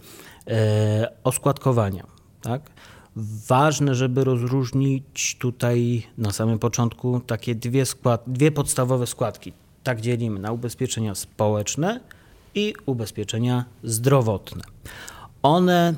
e, 0.48 1.12
oskładkowania. 1.24 2.19
Tak? 2.42 2.62
Ważne, 3.48 3.96
żeby 3.96 4.24
rozróżnić 4.24 5.38
tutaj 5.40 6.04
na 6.18 6.32
samym 6.32 6.60
początku 6.60 7.20
takie 7.20 7.56
dwie, 7.56 7.86
skład, 7.86 8.24
dwie 8.28 8.52
podstawowe 8.52 9.08
składki. 9.08 9.54
Tak 9.84 10.02
dzielimy 10.02 10.40
na 10.40 10.52
ubezpieczenia 10.52 11.16
społeczne 11.16 12.00
i 12.56 12.74
ubezpieczenia 12.86 13.66
zdrowotne. 13.84 14.64
One 15.44 15.94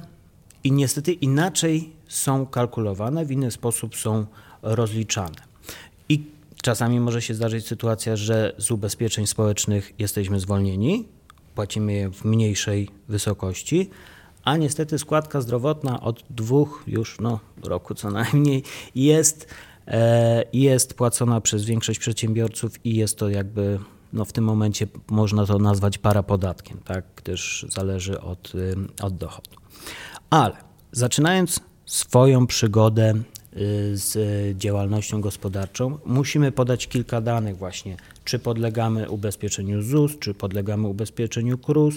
i 0.63 0.71
niestety 0.71 1.13
inaczej 1.13 1.89
są 2.07 2.45
kalkulowane, 2.45 3.25
w 3.25 3.31
inny 3.31 3.51
sposób 3.51 3.95
są 3.95 4.25
rozliczane. 4.61 5.51
I 6.09 6.23
czasami 6.61 6.99
może 6.99 7.21
się 7.21 7.33
zdarzyć 7.33 7.67
sytuacja, 7.67 8.15
że 8.15 8.55
z 8.57 8.71
ubezpieczeń 8.71 9.27
społecznych 9.27 9.93
jesteśmy 9.99 10.39
zwolnieni, 10.39 11.07
płacimy 11.55 11.93
je 11.93 12.09
w 12.09 12.25
mniejszej 12.25 12.89
wysokości, 13.07 13.89
a 14.43 14.57
niestety 14.57 14.99
składka 14.99 15.41
zdrowotna 15.41 16.01
od 16.01 16.23
dwóch 16.29 16.83
już 16.87 17.19
no, 17.19 17.39
roku 17.63 17.95
co 17.95 18.11
najmniej 18.11 18.63
jest, 18.95 19.47
e, 19.87 20.43
jest 20.53 20.93
płacona 20.93 21.41
przez 21.41 21.65
większość 21.65 21.99
przedsiębiorców 21.99 22.85
i 22.85 22.95
jest 22.95 23.17
to 23.17 23.29
jakby 23.29 23.79
no 24.13 24.25
w 24.25 24.33
tym 24.33 24.43
momencie 24.43 24.87
można 25.09 25.45
to 25.45 25.59
nazwać 25.59 25.97
parapodatkiem, 25.97 26.77
tak, 26.85 27.05
gdyż 27.15 27.65
zależy 27.69 28.21
od, 28.21 28.55
y, 28.55 28.75
od 29.01 29.17
dochodu. 29.17 29.49
Ale 30.29 30.57
zaczynając 30.91 31.59
swoją 31.85 32.47
przygodę 32.47 33.13
y, 33.13 33.97
z 33.97 34.17
działalnością 34.57 35.21
gospodarczą, 35.21 35.97
musimy 36.05 36.51
podać 36.51 36.87
kilka 36.87 37.21
danych 37.21 37.57
właśnie, 37.57 37.97
czy 38.23 38.39
podlegamy 38.39 39.09
ubezpieczeniu 39.09 39.81
ZUS, 39.81 40.19
czy 40.19 40.33
podlegamy 40.33 40.87
ubezpieczeniu 40.87 41.57
KRUS, 41.57 41.95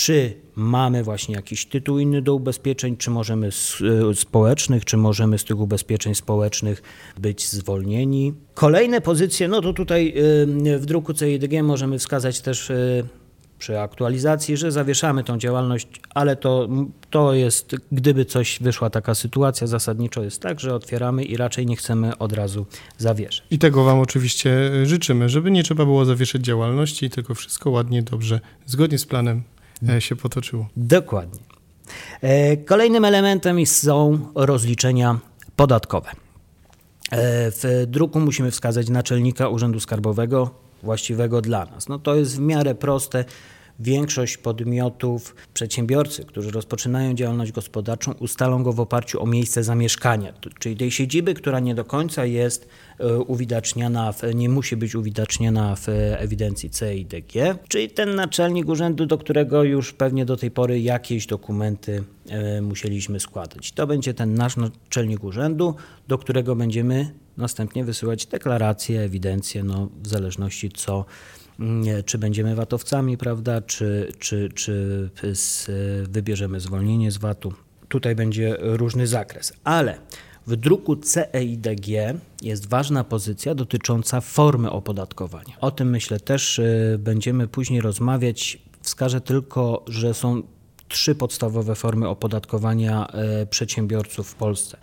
czy 0.00 0.34
mamy 0.56 1.04
właśnie 1.04 1.34
jakiś 1.34 1.66
tytuł 1.66 1.98
inny 1.98 2.22
do 2.22 2.34
ubezpieczeń, 2.34 2.96
czy 2.96 3.10
możemy 3.10 3.52
z, 3.52 3.80
y, 3.80 4.14
społecznych, 4.14 4.84
czy 4.84 4.96
możemy 4.96 5.38
z 5.38 5.44
tych 5.44 5.60
ubezpieczeń 5.60 6.14
społecznych 6.14 6.82
być 7.18 7.48
zwolnieni. 7.48 8.34
Kolejne 8.54 9.00
pozycje, 9.00 9.48
no 9.48 9.60
to 9.60 9.72
tutaj 9.72 10.14
y, 10.68 10.78
w 10.78 10.86
druku 10.86 11.14
CIDG 11.14 11.62
możemy 11.62 11.98
wskazać 11.98 12.40
też 12.40 12.70
y, 12.70 13.04
przy 13.58 13.80
aktualizacji, 13.80 14.56
że 14.56 14.72
zawieszamy 14.72 15.24
tą 15.24 15.38
działalność, 15.38 15.88
ale 16.14 16.36
to, 16.36 16.68
to 17.10 17.34
jest, 17.34 17.76
gdyby 17.92 18.24
coś 18.24 18.58
wyszła 18.60 18.90
taka 18.90 19.14
sytuacja, 19.14 19.66
zasadniczo 19.66 20.22
jest 20.22 20.42
tak, 20.42 20.60
że 20.60 20.74
otwieramy 20.74 21.24
i 21.24 21.36
raczej 21.36 21.66
nie 21.66 21.76
chcemy 21.76 22.18
od 22.18 22.32
razu 22.32 22.66
zawieszać. 22.98 23.42
I 23.50 23.58
tego 23.58 23.84
Wam 23.84 23.98
oczywiście 23.98 24.70
życzymy, 24.84 25.28
żeby 25.28 25.50
nie 25.50 25.62
trzeba 25.62 25.84
było 25.84 26.04
zawieszać 26.04 26.42
działalności, 26.42 27.10
tylko 27.10 27.34
wszystko 27.34 27.70
ładnie, 27.70 28.02
dobrze, 28.02 28.40
zgodnie 28.66 28.98
z 28.98 29.06
planem 29.06 29.42
E, 29.42 29.59
się 29.98 30.16
potoczyło. 30.16 30.68
Dokładnie. 30.76 31.40
E, 32.20 32.56
kolejnym 32.56 33.04
elementem 33.04 33.66
są 33.66 34.18
rozliczenia 34.34 35.18
podatkowe. 35.56 36.10
E, 36.10 36.14
w 37.50 37.84
druku 37.86 38.20
musimy 38.20 38.50
wskazać 38.50 38.88
naczelnika 38.88 39.48
Urzędu 39.48 39.80
Skarbowego, 39.80 40.50
właściwego 40.82 41.40
dla 41.40 41.64
nas. 41.64 41.88
No 41.88 41.98
to 41.98 42.14
jest 42.14 42.36
w 42.36 42.40
miarę 42.40 42.74
proste 42.74 43.24
większość 43.80 44.36
podmiotów, 44.36 45.34
przedsiębiorcy, 45.54 46.24
którzy 46.24 46.50
rozpoczynają 46.50 47.14
działalność 47.14 47.52
gospodarczą, 47.52 48.12
ustalą 48.12 48.62
go 48.62 48.72
w 48.72 48.80
oparciu 48.80 49.22
o 49.22 49.26
miejsce 49.26 49.64
zamieszkania, 49.64 50.32
czyli 50.58 50.76
tej 50.76 50.90
siedziby, 50.90 51.34
która 51.34 51.60
nie 51.60 51.74
do 51.74 51.84
końca 51.84 52.24
jest 52.24 52.68
e, 52.98 53.18
uwidaczniana, 53.18 54.12
w, 54.12 54.22
nie 54.34 54.48
musi 54.48 54.76
być 54.76 54.94
uwidaczniana 54.94 55.76
w 55.76 55.88
ewidencji 56.18 56.70
CIDG, 56.70 57.58
czyli 57.68 57.90
ten 57.90 58.14
naczelnik 58.14 58.68
urzędu, 58.68 59.06
do 59.06 59.18
którego 59.18 59.64
już 59.64 59.92
pewnie 59.92 60.24
do 60.24 60.36
tej 60.36 60.50
pory 60.50 60.80
jakieś 60.80 61.26
dokumenty 61.26 62.04
e, 62.28 62.62
musieliśmy 62.62 63.20
składać. 63.20 63.72
To 63.72 63.86
będzie 63.86 64.14
ten 64.14 64.34
nasz 64.34 64.56
naczelnik 64.56 65.24
urzędu, 65.24 65.74
do 66.08 66.18
którego 66.18 66.56
będziemy 66.56 67.14
następnie 67.36 67.84
wysyłać 67.84 68.26
deklaracje, 68.26 69.00
ewidencje, 69.00 69.64
no, 69.64 69.88
w 70.02 70.08
zależności 70.08 70.70
co 70.70 71.04
czy 72.06 72.18
będziemy 72.18 72.54
VAT-owcami, 72.54 73.18
prawda, 73.18 73.60
czy, 73.60 74.12
czy, 74.18 74.48
czy 74.54 75.10
z, 75.34 75.70
wybierzemy 76.10 76.60
zwolnienie 76.60 77.10
z 77.10 77.16
VAT-u. 77.16 77.52
Tutaj 77.88 78.14
będzie 78.14 78.56
różny 78.60 79.06
zakres, 79.06 79.52
ale 79.64 79.98
w 80.46 80.56
druku 80.56 80.96
CEIDG 80.96 81.86
jest 82.42 82.68
ważna 82.68 83.04
pozycja 83.04 83.54
dotycząca 83.54 84.20
formy 84.20 84.70
opodatkowania. 84.70 85.56
O 85.60 85.70
tym 85.70 85.90
myślę 85.90 86.20
też 86.20 86.58
y, 86.58 86.96
będziemy 86.98 87.48
później 87.48 87.80
rozmawiać. 87.80 88.58
Wskażę 88.82 89.20
tylko, 89.20 89.84
że 89.88 90.14
są 90.14 90.42
trzy 90.88 91.14
podstawowe 91.14 91.74
formy 91.74 92.08
opodatkowania 92.08 93.08
y, 93.42 93.46
przedsiębiorców 93.46 94.28
w 94.28 94.34
Polsce. 94.34 94.78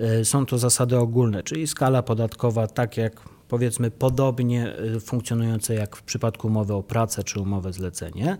Y, 0.00 0.24
są 0.24 0.46
to 0.46 0.58
zasady 0.58 0.98
ogólne, 0.98 1.42
czyli 1.42 1.66
skala 1.66 2.02
podatkowa, 2.02 2.66
tak 2.66 2.96
jak 2.96 3.20
powiedzmy 3.48 3.90
podobnie 3.90 4.78
y, 4.96 5.00
funkcjonujące 5.00 5.74
jak 5.74 5.96
w 5.96 6.02
przypadku 6.02 6.46
umowy 6.46 6.74
o 6.74 6.82
pracę 6.82 7.24
czy 7.24 7.40
umowę 7.40 7.72
zlecenie. 7.72 8.38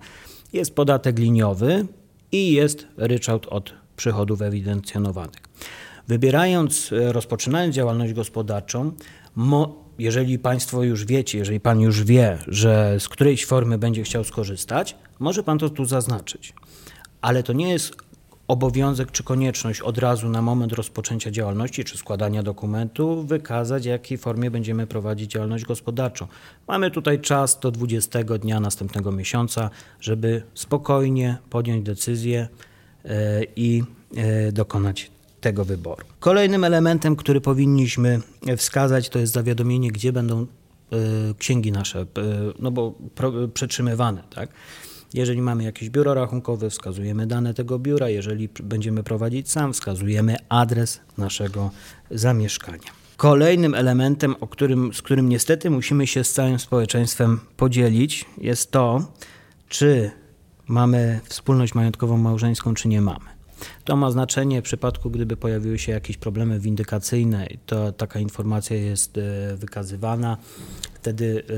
Jest 0.53 0.75
podatek 0.75 1.19
liniowy 1.19 1.87
i 2.33 2.53
jest 2.53 2.87
ryczałt 2.97 3.47
od 3.47 3.73
przychodów 3.97 4.43
ewidencjonowanych. 4.43 5.43
Wybierając, 6.09 6.93
y, 6.93 7.13
rozpoczynając 7.13 7.75
działalność 7.75 8.13
gospodarczą, 8.13 8.93
jeżeli 9.99 10.39
Państwo 10.39 10.83
już 10.83 11.05
wiecie, 11.05 11.39
jeżeli 11.39 11.61
Pan 11.61 11.81
już 11.81 12.05
wie, 12.05 12.39
że 12.47 13.01
z 13.01 13.09
którejś 13.09 13.47
formy 13.47 13.79
będzie 13.79 14.03
chciał 14.03 14.25
skorzystać, 14.25 14.97
może 15.19 15.43
Pan 15.43 15.59
to 15.59 15.71
tu 15.71 15.85
zaznaczyć. 15.85 16.55
Ale 17.21 17.43
to 17.43 17.53
nie 17.53 17.71
jest 17.71 17.97
obowiązek 18.51 19.11
czy 19.11 19.25
konieczność 19.25 19.81
od 19.81 19.99
razu 19.99 20.29
na 20.29 20.43
moment 20.43 20.73
rozpoczęcia 20.73 21.31
działalności 21.31 21.85
czy 21.85 21.99
składania 21.99 22.43
dokumentu 22.43 23.25
wykazać, 23.27 23.83
w 23.83 23.87
jakiej 23.87 24.19
formie 24.19 24.51
będziemy 24.51 24.87
prowadzić 24.87 25.31
działalność 25.31 25.65
gospodarczą. 25.65 26.27
Mamy 26.69 26.91
tutaj 26.91 27.21
czas 27.21 27.61
do 27.61 27.71
20 27.71 28.25
dnia 28.25 28.61
następnego 28.61 29.13
miesiąca, 29.13 29.71
żeby 30.01 30.43
spokojnie 30.55 31.39
podjąć 31.51 31.85
decyzję 31.85 32.49
e, 33.05 33.43
i 33.57 33.83
e, 34.17 34.53
dokonać 34.53 35.11
tego 35.41 35.65
wyboru. 35.65 36.05
Kolejnym 36.21 36.65
elementem, 36.65 37.17
który 37.17 37.41
powinniśmy 37.41 38.21
wskazać, 38.57 39.09
to 39.09 39.19
jest 39.19 39.33
zawiadomienie, 39.33 39.91
gdzie 39.91 40.13
będą 40.13 40.41
e, 40.43 40.47
księgi 41.39 41.73
nasze, 41.73 42.07
no 42.59 42.71
bo 42.71 42.95
przetrzymywane, 43.55 44.23
tak? 44.31 44.51
Jeżeli 45.15 45.43
mamy 45.43 45.65
jakieś 45.65 45.91
biuro 45.91 46.15
rachunkowe, 46.15 46.71
wskazujemy 46.71 47.27
dane 47.27 47.55
tego 47.55 47.79
biura. 47.79 48.09
Jeżeli 48.09 48.49
będziemy 48.63 49.03
prowadzić 49.03 49.51
sam, 49.51 49.73
wskazujemy 49.73 50.37
adres 50.49 51.01
naszego 51.19 51.71
zamieszkania. 52.11 52.91
Kolejnym 53.17 53.75
elementem, 53.75 54.35
o 54.41 54.47
którym, 54.47 54.95
z 54.95 55.03
którym 55.03 55.29
niestety 55.29 55.71
musimy 55.71 56.07
się 56.07 56.25
z 56.25 56.33
całym 56.33 56.59
społeczeństwem 56.59 57.41
podzielić, 57.57 58.25
jest 58.39 58.71
to, 58.71 59.13
czy 59.69 60.11
mamy 60.67 61.21
wspólność 61.25 61.75
majątkową 61.75 62.17
małżeńską, 62.17 62.75
czy 62.75 62.89
nie 62.89 63.01
mamy. 63.01 63.31
To 63.85 63.97
ma 63.97 64.11
znaczenie 64.11 64.61
w 64.61 64.65
przypadku, 64.65 65.11
gdyby 65.11 65.37
pojawiły 65.37 65.79
się 65.79 65.93
jakieś 65.93 66.17
problemy 66.17 66.61
windykacyjne, 66.61 67.47
to 67.67 67.93
taka 67.93 68.19
informacja 68.21 68.77
jest 68.77 69.19
e, 69.19 69.57
wykazywana. 69.57 70.37
Wtedy, 71.01 71.43
e, 71.49 71.53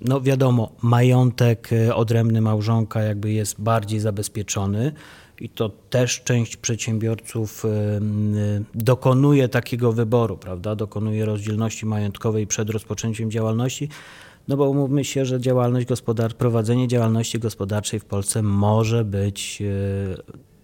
no 0.00 0.20
wiadomo, 0.20 0.72
majątek 0.82 1.70
e, 1.72 1.94
odrębny 1.94 2.40
małżonka 2.40 3.00
jakby 3.00 3.32
jest 3.32 3.60
bardziej 3.60 4.00
zabezpieczony 4.00 4.92
i 5.40 5.48
to 5.48 5.68
też 5.90 6.22
część 6.22 6.56
przedsiębiorców 6.56 7.64
dokonuje 8.74 9.48
takiego 9.48 9.92
wyboru, 9.92 10.36
prawda? 10.36 10.76
Dokonuje 10.76 11.24
rozdzielności 11.24 11.86
majątkowej 11.86 12.46
przed 12.46 12.70
rozpoczęciem 12.70 13.30
działalności. 13.30 13.88
No 14.48 14.56
bo 14.56 14.68
umówmy 14.68 15.04
się, 15.04 15.24
że 15.24 15.40
działalność 15.40 15.86
gospodar- 15.86 16.34
prowadzenie 16.34 16.88
działalności 16.88 17.38
gospodarczej 17.38 18.00
w 18.00 18.04
Polsce 18.04 18.42
może 18.42 19.04
być 19.04 19.62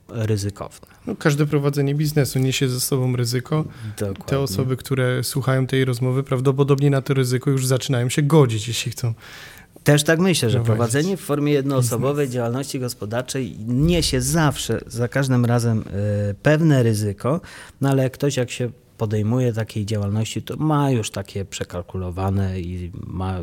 ryzykowne. 0.09 0.87
No, 1.07 1.17
każde 1.17 1.47
prowadzenie 1.47 1.95
biznesu 1.95 2.39
niesie 2.39 2.69
ze 2.69 2.81
sobą 2.81 3.17
ryzyko. 3.17 3.65
Dokładnie. 3.99 4.25
Te 4.27 4.41
osoby, 4.41 4.77
które 4.77 5.25
słuchają 5.25 5.67
tej 5.67 5.85
rozmowy, 5.85 6.23
prawdopodobnie 6.23 6.91
na 6.91 7.03
to 7.03 7.15
ryzyko 7.15 7.51
już 7.51 7.67
zaczynają 7.67 8.09
się 8.09 8.23
godzić, 8.23 8.69
jeśli 8.69 8.93
chcą. 8.93 9.15
Też 9.85 10.05
tak 10.05 10.21
myślę, 10.21 10.51
że 10.51 10.61
prowadzenie 10.61 11.17
w 11.17 11.21
formie 11.21 11.53
jednoosobowej 11.53 12.29
działalności 12.29 12.81
gospodarczej 12.81 13.57
niesie 13.67 14.21
zawsze, 14.21 14.81
za 14.87 15.09
każdym 15.09 15.45
razem 15.45 15.85
y, 16.31 16.35
pewne 16.43 16.83
ryzyko, 16.83 17.41
no 17.81 17.89
ale 17.89 18.11
ktoś 18.11 18.37
jak 18.37 18.51
się 18.51 18.71
podejmuje 18.99 19.53
takiej 19.53 19.87
działalności, 19.87 20.43
to 20.43 20.57
ma 20.57 20.91
już 20.91 21.11
takie 21.11 21.45
przekalkulowane 21.45 22.61
i 22.61 22.91
ma 23.07 23.39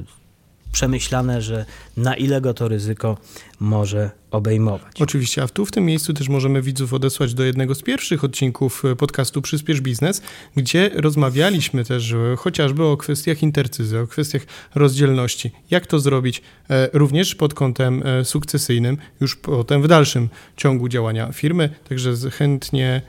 przemyślane, 0.75 1.41
że 1.41 1.65
na 1.97 2.15
ile 2.15 2.41
go 2.41 2.53
to 2.53 2.67
ryzyko 2.67 3.17
może 3.59 4.11
obejmować. 4.31 5.01
Oczywiście, 5.01 5.43
a 5.43 5.47
tu 5.47 5.65
w 5.65 5.71
tym 5.71 5.85
miejscu 5.85 6.13
też 6.13 6.29
możemy 6.29 6.61
widzów 6.61 6.93
odesłać 6.93 7.33
do 7.33 7.43
jednego 7.43 7.75
z 7.75 7.81
pierwszych 7.81 8.23
odcinków 8.23 8.85
e, 8.85 8.95
podcastu 8.95 9.41
Przyspiesz 9.41 9.81
Biznes, 9.81 10.21
gdzie 10.55 10.91
rozmawialiśmy 10.93 11.85
też 11.85 12.11
e, 12.11 12.35
chociażby 12.37 12.83
o 12.83 12.97
kwestiach 12.97 13.43
intercyzy, 13.43 13.99
o 13.99 14.07
kwestiach 14.07 14.41
rozdzielności. 14.75 15.51
Jak 15.71 15.87
to 15.87 15.99
zrobić 15.99 16.41
e, 16.69 16.89
również 16.93 17.35
pod 17.35 17.53
kątem 17.53 18.03
sukcesyjnym, 18.23 18.97
już 19.21 19.35
potem 19.35 19.81
w 19.81 19.87
dalszym 19.87 20.29
ciągu 20.57 20.89
działania 20.89 21.31
firmy. 21.31 21.69
Także 21.89 22.13
chętnie 22.31 23.01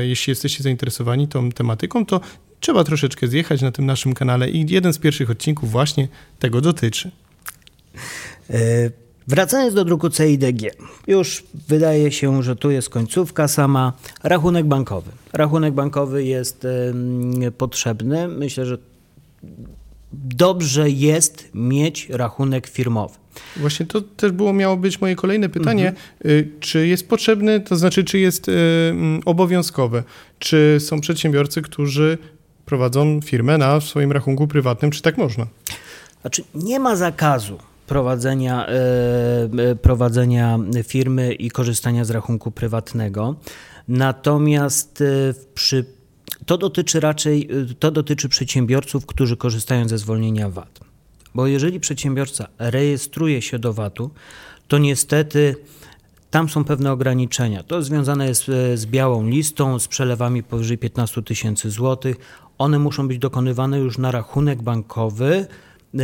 jeśli 0.00 0.30
jesteście 0.30 0.62
zainteresowani 0.62 1.28
tą 1.28 1.52
tematyką, 1.52 2.06
to 2.06 2.20
trzeba 2.62 2.84
troszeczkę 2.84 3.28
zjechać 3.28 3.62
na 3.62 3.72
tym 3.72 3.86
naszym 3.86 4.14
kanale 4.14 4.50
i 4.50 4.72
jeden 4.72 4.92
z 4.92 4.98
pierwszych 4.98 5.30
odcinków 5.30 5.70
właśnie 5.70 6.08
tego 6.38 6.60
dotyczy. 6.60 7.10
E, 8.50 8.56
wracając 9.28 9.74
do 9.74 9.84
druku 9.84 10.10
CIDG, 10.10 10.62
już 11.06 11.44
wydaje 11.68 12.12
się, 12.12 12.42
że 12.42 12.56
tu 12.56 12.70
jest 12.70 12.88
końcówka 12.88 13.48
sama. 13.48 13.92
Rachunek 14.22 14.66
bankowy. 14.66 15.10
Rachunek 15.32 15.74
bankowy 15.74 16.24
jest 16.24 16.66
potrzebny. 17.58 18.28
Myślę, 18.28 18.66
że 18.66 18.78
dobrze 20.12 20.90
jest 20.90 21.48
mieć 21.54 22.08
rachunek 22.08 22.66
firmowy. 22.66 23.14
Właśnie 23.56 23.86
to 23.86 24.00
też 24.00 24.32
było 24.32 24.52
miało 24.52 24.76
być 24.76 25.00
moje 25.00 25.16
kolejne 25.16 25.48
pytanie. 25.48 25.88
Mhm. 26.24 26.50
Czy 26.60 26.86
jest 26.86 27.08
potrzebny, 27.08 27.60
to 27.60 27.76
znaczy, 27.76 28.04
czy 28.04 28.18
jest 28.18 28.48
y, 28.48 28.52
obowiązkowe? 29.24 30.02
Czy 30.38 30.76
są 30.80 31.00
przedsiębiorcy, 31.00 31.62
którzy 31.62 32.18
prowadzą 32.66 33.20
firmę 33.20 33.58
na 33.58 33.80
swoim 33.80 34.12
rachunku 34.12 34.46
prywatnym. 34.48 34.90
Czy 34.90 35.02
tak 35.02 35.18
można? 35.18 35.46
Znaczy, 36.20 36.44
nie 36.54 36.80
ma 36.80 36.96
zakazu 36.96 37.58
prowadzenia, 37.86 38.66
e, 38.66 38.72
e, 39.70 39.76
prowadzenia 39.76 40.58
firmy 40.84 41.32
i 41.34 41.50
korzystania 41.50 42.04
z 42.04 42.10
rachunku 42.10 42.50
prywatnego. 42.50 43.34
Natomiast 43.88 45.00
e, 45.00 45.04
przy, 45.54 45.84
to 46.46 46.58
dotyczy 46.58 47.00
raczej 47.00 47.48
to 47.78 47.90
dotyczy 47.90 48.28
przedsiębiorców, 48.28 49.06
którzy 49.06 49.36
korzystają 49.36 49.88
ze 49.88 49.98
zwolnienia 49.98 50.50
VAT. 50.50 50.80
Bo 51.34 51.46
jeżeli 51.46 51.80
przedsiębiorca 51.80 52.48
rejestruje 52.58 53.42
się 53.42 53.58
do 53.58 53.72
VAT-u, 53.72 54.10
to 54.68 54.78
niestety 54.78 55.56
tam 56.30 56.48
są 56.48 56.64
pewne 56.64 56.92
ograniczenia. 56.92 57.62
To 57.62 57.82
związane 57.82 58.28
jest 58.28 58.44
z 58.74 58.86
białą 58.86 59.28
listą, 59.28 59.78
z 59.78 59.88
przelewami 59.88 60.42
powyżej 60.42 60.78
15 60.78 61.22
tysięcy 61.22 61.70
złotych 61.70 62.16
one 62.62 62.78
muszą 62.78 63.08
być 63.08 63.18
dokonywane 63.18 63.78
już 63.78 63.98
na 63.98 64.10
rachunek 64.10 64.62
bankowy 64.62 65.46
e, 65.94 65.98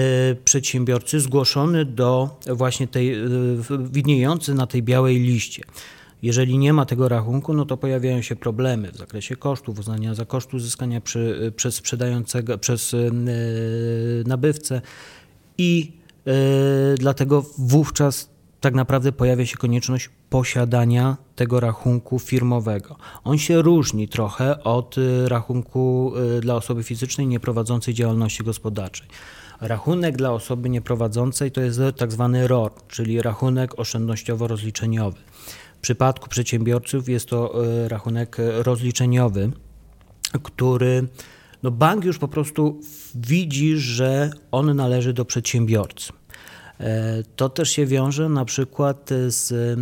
przedsiębiorcy 0.44 1.20
zgłoszony 1.20 1.84
do 1.84 2.38
właśnie 2.46 2.88
tej, 2.88 3.14
e, 3.14 3.26
widniejący 3.90 4.54
na 4.54 4.66
tej 4.66 4.82
białej 4.82 5.20
liście. 5.20 5.62
Jeżeli 6.22 6.58
nie 6.58 6.72
ma 6.72 6.86
tego 6.86 7.08
rachunku, 7.08 7.54
no 7.54 7.64
to 7.64 7.76
pojawiają 7.76 8.22
się 8.22 8.36
problemy 8.36 8.92
w 8.92 8.96
zakresie 8.96 9.36
kosztów, 9.36 9.78
uznania 9.78 10.14
za 10.14 10.24
koszt 10.24 10.54
uzyskania 10.54 11.00
przy, 11.00 11.40
e, 11.46 11.50
przez 11.50 11.74
sprzedającego, 11.74 12.58
przez 12.58 12.96
nabywcę 14.26 14.80
i 15.58 15.92
dlatego 16.98 17.44
wówczas 17.58 18.30
tak 18.60 18.74
naprawdę 18.74 19.12
pojawia 19.12 19.46
się 19.46 19.56
konieczność 19.56 20.10
posiadania 20.30 21.16
tego 21.36 21.60
rachunku 21.60 22.18
firmowego. 22.18 22.96
On 23.24 23.38
się 23.38 23.62
różni 23.62 24.08
trochę 24.08 24.64
od 24.64 24.98
y, 24.98 25.28
rachunku 25.28 26.12
y, 26.38 26.40
dla 26.40 26.54
osoby 26.54 26.82
fizycznej 26.82 27.26
nieprowadzącej 27.26 27.94
działalności 27.94 28.44
gospodarczej. 28.44 29.08
Rachunek 29.60 30.16
dla 30.16 30.32
osoby 30.32 30.70
nieprowadzącej 30.70 31.50
to 31.50 31.60
jest 31.60 31.80
tak 31.96 32.12
zwany 32.12 32.48
ROR, 32.48 32.72
czyli 32.88 33.22
rachunek 33.22 33.78
oszczędnościowo-rozliczeniowy. 33.78 35.18
W 35.78 35.80
przypadku 35.80 36.28
przedsiębiorców 36.28 37.08
jest 37.08 37.28
to 37.28 37.64
e, 37.64 37.88
rachunek 37.88 38.36
rozliczeniowy, 38.62 39.50
który 40.42 41.08
no 41.62 41.70
bank 41.70 42.04
już 42.04 42.18
po 42.18 42.28
prostu 42.28 42.80
widzi, 43.14 43.76
że 43.76 44.30
on 44.50 44.76
należy 44.76 45.12
do 45.12 45.24
przedsiębiorcy. 45.24 46.12
E, 46.80 47.22
to 47.36 47.48
też 47.48 47.70
się 47.70 47.86
wiąże 47.86 48.28
na 48.28 48.44
przykład 48.44 49.10
z 49.28 49.52
e, 49.52 49.76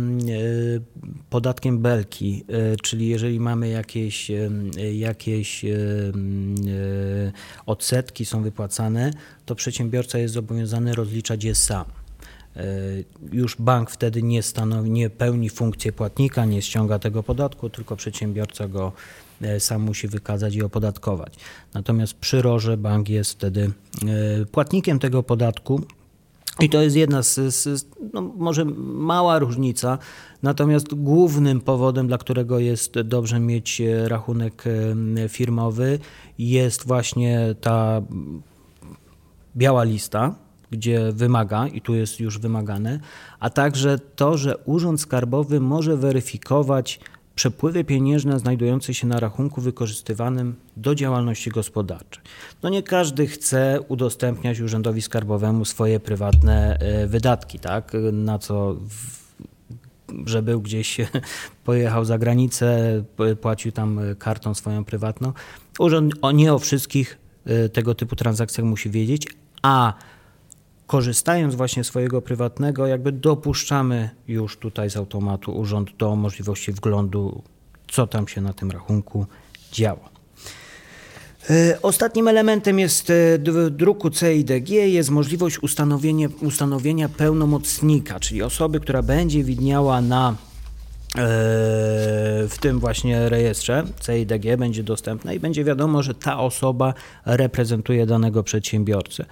podatkiem 1.29 1.79
belki, 1.79 2.43
e, 2.49 2.75
czyli 2.75 3.07
jeżeli 3.07 3.39
mamy 3.39 3.69
jakieś, 3.69 4.31
jakieś 4.93 5.65
odsetki 7.65 8.25
są 8.25 8.43
wypłacane, 8.43 9.11
to 9.45 9.55
przedsiębiorca 9.55 10.19
jest 10.19 10.33
zobowiązany 10.33 10.95
rozliczać 10.95 11.43
je 11.43 11.55
sam. 11.55 11.85
Już 13.31 13.55
bank 13.59 13.91
wtedy 13.91 14.23
nie, 14.23 14.43
stanowi, 14.43 14.91
nie 14.91 15.09
pełni 15.09 15.49
funkcję 15.49 15.91
płatnika, 15.91 16.45
nie 16.45 16.61
ściąga 16.61 16.99
tego 16.99 17.23
podatku, 17.23 17.69
tylko 17.69 17.95
przedsiębiorca 17.95 18.67
go 18.67 18.91
sam 19.59 19.81
musi 19.81 20.07
wykazać 20.07 20.55
i 20.55 20.63
opodatkować. 20.63 21.33
Natomiast 21.73 22.13
przy 22.13 22.41
RORze 22.41 22.77
bank 22.77 23.09
jest 23.09 23.31
wtedy 23.31 23.71
płatnikiem 24.51 24.99
tego 24.99 25.23
podatku, 25.23 25.81
i 26.59 26.69
to 26.69 26.81
jest 26.81 26.95
jedna 26.95 27.23
z, 27.23 27.35
z 27.55 27.85
no 28.13 28.21
może 28.21 28.65
mała 28.85 29.39
różnica, 29.39 29.97
natomiast 30.43 30.93
głównym 30.93 31.61
powodem, 31.61 32.07
dla 32.07 32.17
którego 32.17 32.59
jest 32.59 33.01
dobrze 33.01 33.39
mieć 33.39 33.81
e, 33.81 34.09
rachunek 34.09 34.63
e, 35.17 35.29
firmowy, 35.29 35.99
jest 36.39 36.87
właśnie 36.87 37.55
ta 37.61 38.01
biała 39.55 39.83
lista, 39.83 40.35
gdzie 40.71 41.11
wymaga, 41.11 41.67
i 41.67 41.81
tu 41.81 41.95
jest 41.95 42.19
już 42.19 42.39
wymagane, 42.39 42.99
a 43.39 43.49
także 43.49 43.99
to, 44.15 44.37
że 44.37 44.57
Urząd 44.57 45.01
Skarbowy 45.01 45.59
może 45.59 45.97
weryfikować 45.97 46.99
przepływy 47.37 47.83
pieniężne 47.83 48.39
znajdujące 48.39 48.93
się 48.93 49.07
na 49.07 49.19
rachunku 49.19 49.61
wykorzystywanym 49.61 50.55
do 50.77 50.95
działalności 50.95 51.49
gospodarczej. 51.49 52.23
No 52.63 52.69
nie 52.69 52.83
każdy 52.83 53.27
chce 53.27 53.79
udostępniać 53.87 54.59
Urzędowi 54.59 55.01
Skarbowemu 55.01 55.65
swoje 55.65 55.99
prywatne 55.99 56.77
e, 56.79 57.07
wydatki, 57.07 57.59
tak? 57.59 57.91
Na 58.11 58.39
co 58.39 58.75
że 60.25 60.41
był 60.41 60.61
gdzieś, 60.61 60.97
pojechał 61.65 62.05
za 62.05 62.17
granicę, 62.17 63.03
płacił 63.41 63.71
tam 63.71 63.99
kartą 64.19 64.53
swoją 64.53 64.85
prywatną. 64.85 65.33
Urząd 65.79 66.13
nie 66.33 66.53
o 66.53 66.59
wszystkich 66.59 67.17
e, 67.45 67.69
tego 67.69 67.95
typu 67.95 68.15
transakcjach 68.15 68.67
musi 68.67 68.89
wiedzieć, 68.89 69.27
a 69.61 69.93
korzystając 70.87 71.55
właśnie 71.55 71.83
swojego 71.83 72.21
prywatnego, 72.21 72.87
jakby 72.87 73.11
dopuszczamy 73.11 74.09
już 74.27 74.57
tutaj 74.57 74.89
z 74.89 74.97
automatu 74.97 75.57
urząd 75.57 75.97
do 75.97 76.15
możliwości 76.15 76.71
wglądu, 76.71 77.41
co 77.91 78.07
tam 78.07 78.27
się 78.27 78.41
na 78.41 78.53
tym 78.53 78.71
rachunku 78.71 79.25
działa. 79.71 80.09
E, 81.49 81.81
ostatnim 81.81 82.27
elementem 82.27 82.79
jest 82.79 83.09
e, 83.09 83.37
druku 83.71 84.09
CIDG 84.09 84.69
jest 84.69 85.09
możliwość 85.09 85.59
ustanowienia, 85.59 86.27
ustanowienia 86.41 87.09
pełnomocnika, 87.09 88.19
czyli 88.19 88.43
osoby, 88.43 88.79
która 88.79 89.01
będzie 89.01 89.43
widniała 89.43 90.01
na 90.01 90.29
e, 90.29 90.35
w 92.47 92.55
tym 92.59 92.79
właśnie 92.79 93.29
rejestrze 93.29 93.83
CIDG 94.05 94.57
będzie 94.57 94.83
dostępna 94.83 95.33
i 95.33 95.39
będzie 95.39 95.63
wiadomo, 95.63 96.03
że 96.03 96.13
ta 96.13 96.39
osoba 96.39 96.93
reprezentuje 97.25 98.05
danego 98.05 98.43
przedsiębiorcę. 98.43 99.25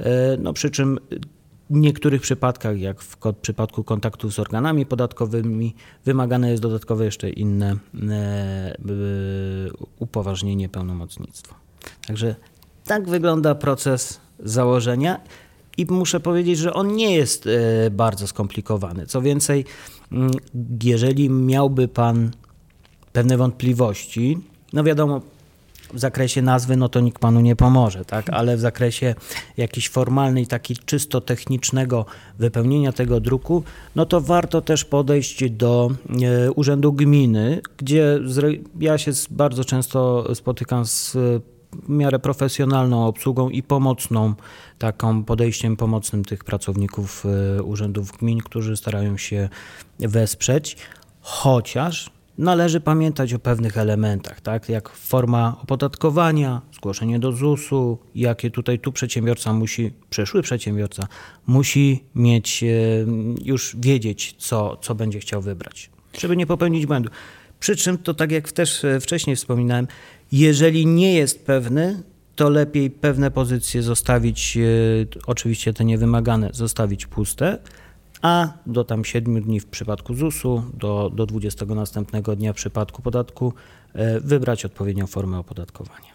E, 0.00 0.36
no 0.36 0.52
przy 0.52 0.70
czym 0.70 0.98
w 1.70 1.76
niektórych 1.76 2.22
przypadkach, 2.22 2.80
jak 2.80 3.00
w 3.00 3.16
przypadku 3.42 3.84
kontaktów 3.84 4.34
z 4.34 4.38
organami 4.38 4.86
podatkowymi, 4.86 5.74
wymagane 6.04 6.50
jest 6.50 6.62
dodatkowe 6.62 7.04
jeszcze 7.04 7.30
inne 7.30 7.72
e, 7.72 8.74
upoważnienie 9.98 10.68
pełnomocnictwa. 10.68 11.54
Także 12.06 12.34
tak 12.84 13.08
wygląda 13.08 13.54
proces 13.54 14.20
założenia 14.38 15.20
i 15.76 15.86
muszę 15.90 16.20
powiedzieć, 16.20 16.58
że 16.58 16.74
on 16.74 16.96
nie 16.96 17.14
jest 17.14 17.46
e, 17.46 17.90
bardzo 17.90 18.26
skomplikowany. 18.26 19.06
Co 19.06 19.22
więcej, 19.22 19.64
jeżeli 20.82 21.30
miałby 21.30 21.88
Pan 21.88 22.30
pewne 23.12 23.36
wątpliwości, 23.36 24.38
no 24.72 24.84
wiadomo, 24.84 25.20
w 25.92 25.98
zakresie 25.98 26.42
nazwy, 26.42 26.76
no 26.76 26.88
to 26.88 27.00
nikt 27.00 27.18
panu 27.18 27.40
nie 27.40 27.56
pomoże, 27.56 28.04
tak? 28.04 28.30
Ale 28.30 28.56
w 28.56 28.60
zakresie 28.60 29.14
jakiejś 29.56 29.88
formalnej, 29.88 30.46
taki 30.46 30.76
czysto 30.76 31.20
technicznego 31.20 32.06
wypełnienia 32.38 32.92
tego 32.92 33.20
druku, 33.20 33.62
no 33.96 34.06
to 34.06 34.20
warto 34.20 34.60
też 34.60 34.84
podejść 34.84 35.50
do 35.50 35.90
e, 36.22 36.52
Urzędu 36.52 36.92
Gminy, 36.92 37.60
gdzie 37.76 38.20
ja 38.80 38.98
się 38.98 39.12
bardzo 39.30 39.64
często 39.64 40.24
spotykam 40.34 40.86
z 40.86 41.16
w 41.72 41.88
miarę 41.88 42.18
profesjonalną 42.18 43.06
obsługą 43.06 43.48
i 43.48 43.62
pomocną, 43.62 44.34
taką 44.78 45.24
podejściem 45.24 45.76
pomocnym 45.76 46.24
tych 46.24 46.44
pracowników 46.44 47.26
e, 47.58 47.62
urzędów 47.62 48.12
gmin, 48.12 48.38
którzy 48.38 48.76
starają 48.76 49.16
się 49.16 49.48
wesprzeć, 49.98 50.76
chociaż 51.20 52.10
należy 52.42 52.80
pamiętać 52.80 53.34
o 53.34 53.38
pewnych 53.38 53.78
elementach, 53.78 54.40
tak 54.40 54.68
jak 54.68 54.88
forma 54.88 55.56
opodatkowania, 55.62 56.62
zgłoszenie 56.74 57.18
do 57.18 57.32
ZUS-u, 57.32 57.98
jakie 58.14 58.50
tutaj 58.50 58.78
tu 58.78 58.92
przedsiębiorca 58.92 59.52
musi, 59.52 59.92
przyszły 60.10 60.42
przedsiębiorca 60.42 61.06
musi 61.46 62.04
mieć, 62.14 62.64
już 63.44 63.76
wiedzieć, 63.80 64.34
co, 64.38 64.76
co 64.76 64.94
będzie 64.94 65.20
chciał 65.20 65.42
wybrać, 65.42 65.90
żeby 66.18 66.36
nie 66.36 66.46
popełnić 66.46 66.86
błędu. 66.86 67.10
Przy 67.60 67.76
czym 67.76 67.98
to 67.98 68.14
tak 68.14 68.32
jak 68.32 68.52
też 68.52 68.84
e, 68.84 69.00
wcześniej 69.00 69.36
wspominałem, 69.36 69.86
jeżeli 70.32 70.86
nie 70.86 71.14
jest 71.14 71.46
pewny, 71.46 72.02
to 72.36 72.50
lepiej 72.50 72.90
pewne 72.90 73.30
pozycje 73.30 73.82
zostawić, 73.82 74.56
e, 74.56 74.60
oczywiście 75.26 75.72
te 75.72 75.84
niewymagane, 75.84 76.50
zostawić 76.52 77.06
puste, 77.06 77.58
a 78.22 78.48
do 78.66 78.84
tam 78.84 79.04
7 79.04 79.42
dni 79.42 79.60
w 79.60 79.66
przypadku 79.66 80.14
ZUS-u, 80.14 80.62
do, 80.74 81.10
do 81.14 81.26
20 81.26 81.66
następnego 81.66 82.36
dnia 82.36 82.52
w 82.52 82.56
przypadku 82.56 83.02
podatku 83.02 83.52
e, 83.94 84.20
wybrać 84.20 84.64
odpowiednią 84.64 85.06
formę 85.06 85.38
opodatkowania. 85.38 86.12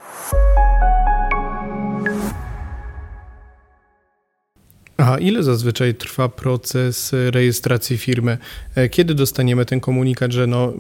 A 4.98 5.18
ile 5.18 5.44
zazwyczaj 5.44 5.96
trwa 5.96 6.30
proces 6.30 7.14
rejestracji 7.32 7.98
firmy? 7.98 8.38
E, 8.76 8.90
kiedy 8.90 9.16
dostaniemy 9.16 9.66
ten 9.66 9.80
komunikat, 9.80 10.32
że 10.32 10.48
no, 10.48 10.74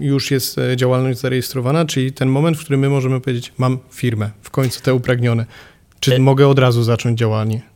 już 0.00 0.30
jest 0.30 0.58
e, 0.58 0.76
działalność 0.76 1.20
zarejestrowana, 1.20 1.84
czyli 1.84 2.12
ten 2.12 2.28
moment, 2.28 2.56
w 2.56 2.60
którym 2.60 2.80
my 2.80 2.88
możemy 2.88 3.20
powiedzieć, 3.20 3.52
mam 3.58 3.78
firmę, 3.90 4.30
w 4.42 4.50
końcu 4.50 4.82
te 4.82 4.94
upragnione. 4.94 5.46
Czy 6.00 6.18
mogę 6.18 6.48
od 6.48 6.58
razu 6.58 6.82
zacząć 6.82 7.18
działanie? 7.18 7.73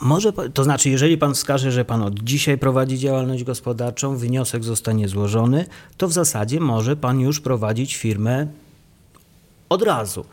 Może, 0.00 0.32
to 0.32 0.64
znaczy, 0.64 0.90
jeżeli 0.90 1.18
pan 1.18 1.34
wskaże, 1.34 1.72
że 1.72 1.84
pan 1.84 2.02
od 2.02 2.20
dzisiaj 2.24 2.58
prowadzi 2.58 2.98
działalność 2.98 3.44
gospodarczą, 3.44 4.16
wniosek 4.16 4.64
zostanie 4.64 5.08
złożony, 5.08 5.66
to 5.96 6.08
w 6.08 6.12
zasadzie 6.12 6.60
może 6.60 6.96
pan 6.96 7.20
już 7.20 7.40
prowadzić 7.40 7.96
firmę 7.96 8.46
od 9.68 9.82
razu. 9.82 10.24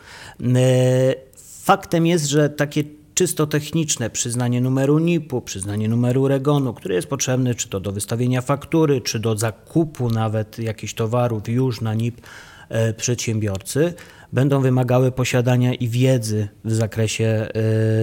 E, 0.42 1.16
faktem 1.64 2.06
jest, 2.06 2.26
że 2.26 2.50
takie 2.50 2.84
czysto 3.14 3.48
techniczne 3.48 4.10
przyznanie 4.10 4.62
numeru 4.62 5.00
NIP-u, 5.00 5.42
przyznanie 5.42 5.90
numeru 5.90 6.28
REGONu, 6.28 6.74
który 6.74 6.96
jest 6.96 7.08
potrzebny 7.08 7.56
czy 7.56 7.70
to 7.70 7.80
do 7.80 7.92
wystawienia 7.92 8.42
faktury, 8.42 9.02
czy 9.02 9.20
do 9.20 9.38
zakupu 9.38 10.10
nawet 10.10 10.60
jakichś 10.60 10.94
towarów 10.94 11.50
już 11.50 11.82
na 11.82 11.94
NIP 11.94 12.22
e, 12.70 12.94
przedsiębiorcy, 12.94 13.94
będą 14.34 14.62
wymagały 14.62 15.12
posiadania 15.12 15.74
i 15.74 15.88
wiedzy 15.88 16.48
w 16.66 16.74
zakresie 16.74 17.26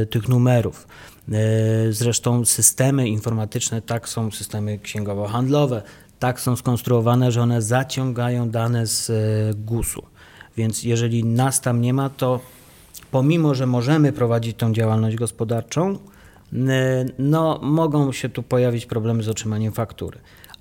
e, 0.02 0.06
tych 0.06 0.28
numerów. 0.28 0.86
E, 1.30 1.92
zresztą 1.92 2.44
systemy 2.44 3.08
informatyczne, 3.08 3.82
tak 3.82 4.08
są 4.08 4.30
systemy 4.30 4.78
księgowo-handlowe, 4.78 5.82
tak 6.18 6.40
są 6.40 6.56
skonstruowane, 6.56 7.32
że 7.32 7.42
one 7.42 7.62
zaciągają 7.62 8.50
dane 8.50 8.86
z 8.86 9.10
e, 9.10 9.14
GUS-u. 9.54 10.02
Więc 10.56 10.82
jeżeli 10.82 11.24
nas 11.24 11.60
tam 11.60 11.80
nie 11.80 11.94
ma, 11.94 12.10
to 12.10 12.40
pomimo, 13.10 13.54
że 13.54 13.66
możemy 13.66 14.12
prowadzić 14.12 14.56
tą 14.56 14.72
działalność 14.72 15.16
gospodarczą, 15.16 15.98
e, 16.52 17.04
no, 17.18 17.60
mogą 17.62 18.12
się 18.12 18.28
tu 18.28 18.42
pojawić 18.42 18.86
problemy 18.86 19.22
z 19.22 19.28
otrzymaniem 19.28 19.72
faktury. 19.72 20.18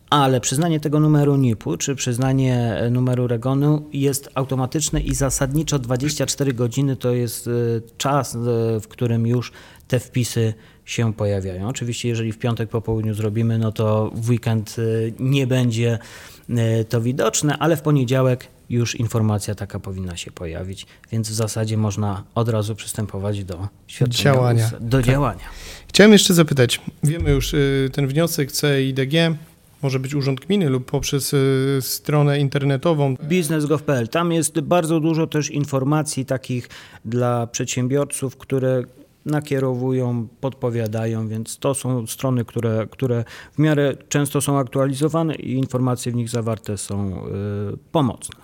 Ale 0.10 0.42
przyznanie 0.42 0.80
tego 0.80 1.00
numeru 1.00 1.38
NIP-u 1.38 1.78
czy 1.78 1.96
przyznanie 1.96 2.82
numeru 2.92 3.28
REGONu 3.28 3.86
jest 3.94 4.30
automatyczne 4.36 5.02
i 5.02 5.16
zasadniczo 5.16 5.80
24 5.80 6.54
godziny 6.54 6.96
to 6.96 7.14
jest 7.14 7.50
czas, 7.98 8.38
w 8.82 8.88
którym 8.88 9.28
już 9.28 9.52
te 9.90 10.00
wpisy 10.00 10.54
się 10.86 11.14
pojawiają. 11.14 11.68
Oczywiście, 11.68 12.10
jeżeli 12.10 12.32
w 12.32 12.38
piątek 12.38 12.70
po 12.70 12.82
południu 12.82 13.14
zrobimy, 13.14 13.58
no 13.58 13.72
to 13.72 14.12
w 14.16 14.30
weekend 14.30 14.76
y, 14.80 15.14
nie 15.20 15.48
będzie 15.48 16.00
y, 16.50 16.86
to 16.90 17.02
widoczne, 17.02 17.58
ale 17.58 17.78
w 17.78 17.82
poniedziałek 17.82 18.48
już 18.70 18.96
informacja 18.96 19.56
taka 19.56 19.80
powinna 19.80 20.18
się 20.18 20.32
pojawić, 20.32 20.86
więc 21.12 21.30
w 21.30 21.34
zasadzie 21.34 21.78
można 21.78 22.24
od 22.36 22.50
razu 22.50 22.76
przystępować 22.76 23.44
do 23.44 23.68
świadczenia 23.88 24.36
Działania. 24.36 24.72
do 24.80 24.98
Tak. 24.98 25.06
działania. 25.06 25.44
Chciałem 25.88 26.12
jeszcze 26.12 26.34
zapytać, 26.34 26.82
wiemy 27.04 27.32
już, 27.32 27.54
y, 27.54 27.90
ten 27.94 28.08
wniosek 28.08 28.52
CIDG 28.52 29.14
może 29.82 30.00
być 30.00 30.16
urząd 30.16 30.40
gminy 30.40 30.70
lub 30.70 30.92
poprzez 30.92 31.34
y, 31.34 31.78
stronę 31.82 32.40
internetową. 32.40 33.16
Biznes.gov.pl. 33.24 34.08
Tam 34.08 34.32
jest 34.32 34.60
bardzo 34.60 35.00
dużo 35.00 35.28
też 35.28 35.50
informacji 35.50 36.26
takich 36.26 36.70
dla 37.06 37.48
przedsiębiorców, 37.48 38.38
które 38.38 38.84
nakierowują, 39.30 40.28
podpowiadają, 40.42 41.28
więc 41.28 41.58
to 41.58 41.74
są 41.74 42.08
strony, 42.08 42.46
które, 42.46 42.88
które 42.92 43.24
w 43.54 43.60
miarę 43.60 43.98
często 44.10 44.42
są 44.42 44.58
aktualizowane 44.58 45.36
i 45.36 45.52
informacje 45.52 46.12
w 46.12 46.16
nich 46.16 46.30
zawarte 46.30 46.78
są 46.78 47.26
y, 47.28 47.78
pomocne. 47.92 48.36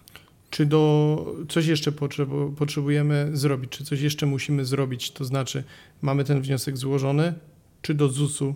Czy 0.50 0.65
do 0.65 1.26
coś 1.50 1.65
jeszcze 1.67 1.91
potrzebu- 1.91 2.56
potrzebujemy 2.56 3.30
zrobić? 3.34 3.71
Czy 3.71 3.84
coś 3.84 4.02
jeszcze 4.02 4.26
musimy 4.26 4.65
zrobić? 4.65 5.12
To 5.12 5.26
znaczy, 5.26 5.63
mamy 6.02 6.24
ten 6.24 6.41
wniosek 6.41 6.78
złożony, 6.78 7.34
czy 7.82 7.93
do 7.93 8.10
ZUS-u 8.10 8.56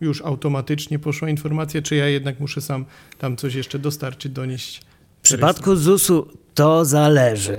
już 0.00 0.22
automatycznie 0.22 0.98
poszła 0.98 1.28
informacja, 1.30 1.82
czy 1.82 1.96
ja 1.96 2.06
jednak 2.08 2.40
muszę 2.40 2.60
sam 2.60 2.84
tam 3.18 3.36
coś 3.36 3.54
jeszcze 3.54 3.78
dostarczyć, 3.78 4.32
donieść? 4.32 4.82
Przypadku 5.26 5.76
ZUS-u 5.76 6.26
to 6.54 6.84
zależy, 6.84 7.56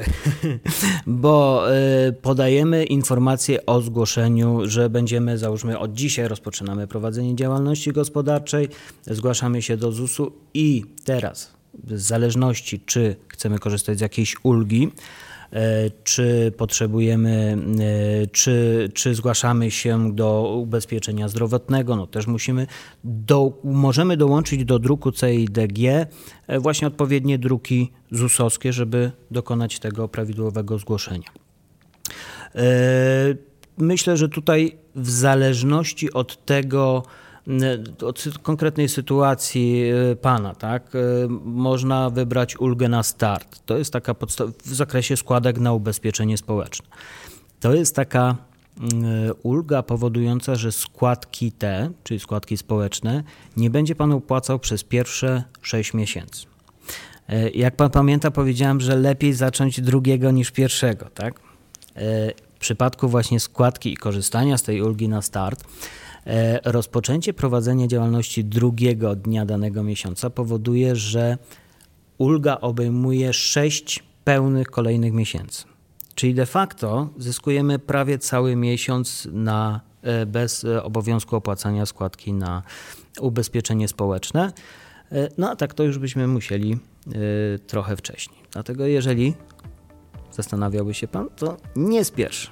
bo 1.08 1.66
y, 2.08 2.14
podajemy 2.14 2.86
informację 2.86 3.66
o 3.66 3.82
zgłoszeniu, 3.82 4.60
że 4.66 4.90
będziemy, 4.90 5.38
załóżmy, 5.38 5.80
od 5.80 5.94
dzisiaj 5.94 6.28
rozpoczynamy 6.28 6.88
prowadzenie 6.88 7.36
działalności 7.36 7.92
gospodarczej, 7.92 8.70
zgłaszamy 9.08 9.62
się 9.62 9.78
do 9.78 9.92
ZUS-u 9.92 10.32
i 10.54 10.84
teraz, 11.04 11.54
w 11.84 12.00
zależności 12.00 12.80
czy 12.80 13.16
chcemy 13.28 13.60
korzystać 13.60 13.98
z 13.98 14.02
jakiejś 14.02 14.36
ulgi, 14.44 14.92
czy 16.04 16.52
potrzebujemy, 16.58 17.58
e, 18.24 18.28
czy, 18.28 18.90
czy 18.94 19.16
zgłaszamy 19.16 19.72
się 19.72 20.16
do 20.16 20.54
ubezpieczenia 20.62 21.28
zdrowotnego, 21.28 21.96
no 21.96 22.08
też 22.08 22.28
musimy, 22.28 22.68
do, 23.04 23.60
możemy 23.64 24.18
dołączyć 24.18 24.66
do 24.66 24.80
druku 24.80 25.12
CIDG 25.12 25.80
e, 26.48 26.60
właśnie 26.60 26.88
odpowiednie 26.88 27.38
druki 27.38 27.92
ZUS-owskie, 28.12 28.74
żeby 28.74 29.12
dokonać 29.32 29.80
tego 29.80 30.08
prawidłowego 30.08 30.78
zgłoszenia. 30.78 31.30
E, 32.56 33.48
Myślę, 33.78 34.18
że 34.18 34.30
tutaj 34.30 34.78
w 34.96 35.10
zależności 35.10 36.14
od 36.14 36.46
tego, 36.46 37.04
od 38.06 38.20
sy- 38.20 38.40
konkretnej 38.42 38.90
sytuacji 38.90 39.84
e, 40.12 40.16
pana, 40.16 40.56
tak, 40.56 40.96
e, 40.96 41.00
można 41.46 42.10
wybrać 42.10 42.58
ulgę 42.60 42.90
na 42.90 43.04
start. 43.04 43.60
To 43.66 43.78
jest 43.78 43.94
taka 43.94 44.14
podsta- 44.14 44.52
w 44.66 44.74
zakresie 44.74 45.18
składek 45.18 45.60
na 45.60 45.74
ubezpieczenie 45.74 46.38
społeczne. 46.38 46.88
To 47.60 47.74
jest 47.74 47.96
taka 47.96 48.36
ulga 49.44 49.84
powodująca, 49.84 50.56
że 50.56 50.72
składki 50.72 51.52
te, 51.52 51.90
czyli 52.04 52.20
składki 52.20 52.58
społeczne, 52.58 53.24
nie 53.58 53.70
będzie 53.70 53.96
pan 53.96 54.12
opłacał 54.12 54.60
przez 54.60 54.84
pierwsze 54.84 55.44
6 55.62 55.94
miesięcy. 55.94 56.46
Jak 57.54 57.76
pan 57.76 57.90
pamięta, 57.90 58.32
powiedziałem, 58.32 58.82
że 58.82 58.96
lepiej 58.96 59.34
zacząć 59.34 59.82
drugiego 59.82 60.32
niż 60.32 60.52
pierwszego, 60.52 61.06
tak? 61.14 61.40
W 62.56 62.60
przypadku 62.60 63.10
właśnie 63.10 63.40
składki 63.40 63.94
i 63.94 63.98
korzystania 63.98 64.58
z 64.58 64.64
tej 64.64 64.82
ulgi 64.82 65.10
na 65.10 65.22
start, 65.22 65.64
rozpoczęcie 66.64 67.34
prowadzenia 67.34 67.88
działalności 67.88 68.46
drugiego 68.46 69.16
dnia 69.16 69.46
danego 69.46 69.84
miesiąca 69.84 70.30
powoduje, 70.30 70.96
że 70.96 71.38
ulga 72.18 72.58
obejmuje 72.62 73.34
6 73.34 74.04
pełnych 74.24 74.68
kolejnych 74.68 75.14
miesięcy. 75.14 75.64
Czyli 76.16 76.34
de 76.34 76.46
facto 76.46 77.10
zyskujemy 77.18 77.80
prawie 77.80 78.18
cały 78.18 78.56
miesiąc 78.56 79.28
na, 79.32 79.82
e, 80.02 80.26
bez 80.26 80.64
e, 80.64 80.84
obowiązku 80.84 81.36
opłacania 81.36 81.86
składki 81.86 82.34
na 82.34 82.64
ubezpieczenie 83.20 83.88
społeczne. 83.88 84.52
E, 85.12 85.30
No 85.38 85.50
a 85.50 85.56
tak 85.56 85.74
to 85.74 85.84
już 85.84 85.98
byśmy 85.98 86.28
musieli 86.28 86.74
e, 86.74 87.60
trochę 87.60 87.96
wcześniej. 87.98 88.40
Dlatego 88.52 88.86
jeżeli 88.86 89.34
zastanawiałby 90.32 90.94
się 90.94 91.08
pan, 91.08 91.30
to 91.36 91.58
nie 91.76 92.06
spiesz. 92.06 92.52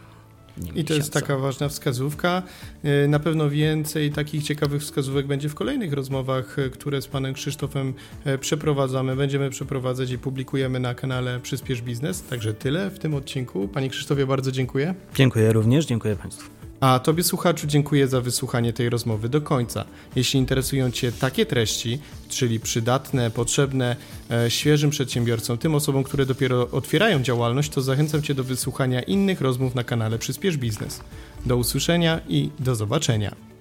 I 0.57 0.61
to 0.63 0.75
jest 0.75 0.89
miesiąca. 0.89 1.19
taka 1.21 1.37
ważna 1.37 1.69
wskazówka. 1.69 2.43
Y, 2.85 3.07
Na 3.07 3.19
pewno 3.19 3.49
więcej 3.49 4.11
takich 4.11 4.43
ciekawych 4.43 4.81
wskazówek 4.81 5.27
będzie 5.27 5.49
w 5.49 5.55
kolejnych 5.55 5.93
rozmowach, 5.93 6.59
y, 6.59 6.69
które 6.69 7.01
z 7.01 7.07
panem 7.07 7.33
Krzysztofem 7.33 7.93
e, 8.25 8.37
przeprowadzamy. 8.37 9.15
Będziemy 9.15 9.49
przeprowadzać 9.49 10.11
i 10.11 10.17
publikujemy 10.17 10.79
na 10.79 10.93
kanale 10.95 11.39
Przyspiesz 11.39 11.81
Biznes. 11.81 12.23
Także 12.23 12.53
tyle 12.53 12.89
w 12.89 12.99
tym 12.99 13.13
odcinku. 13.13 13.67
Panie 13.67 13.89
Krzysztofie, 13.89 14.25
bardzo 14.25 14.51
dziękuję. 14.51 14.95
Dziękuję 15.15 15.53
również, 15.53 15.85
dziękuję 15.85 16.15
państwu. 16.15 16.54
A 16.86 17.00
Tobie, 17.00 17.24
słuchaczu, 17.24 17.67
dziękuję 17.67 18.08
za 18.08 18.21
wysłuchanie 18.21 18.74
tej 18.74 18.89
rozmowy 18.89 19.30
do 19.30 19.41
końca. 19.41 19.86
Jeśli 20.15 20.39
interesują 20.39 20.91
Cię 20.91 21.12
takie 21.12 21.45
treści, 21.45 22.00
czyli 22.30 22.60
przydatne, 22.60 23.32
potrzebne 23.32 23.95
e, 24.32 24.52
świeżym 24.52 24.89
przedsiębiorcom, 24.89 25.58
tym 25.58 25.76
osobom, 25.76 26.04
które 26.04 26.26
dopiero 26.26 26.69
otwierają 26.71 27.24
działalność, 27.24 27.69
to 27.69 27.82
zachęcam 27.82 28.21
Cię 28.21 28.34
do 28.34 28.43
wysłuchania 28.43 29.02
innych 29.02 29.41
rozmów 29.41 29.76
na 29.76 29.84
kanale 29.84 30.19
Przyspiesz 30.19 30.58
Biznes. 30.58 31.02
Do 31.45 31.58
usłyszenia 31.58 32.19
i 32.28 32.50
do 32.60 32.76
zobaczenia. 32.76 33.54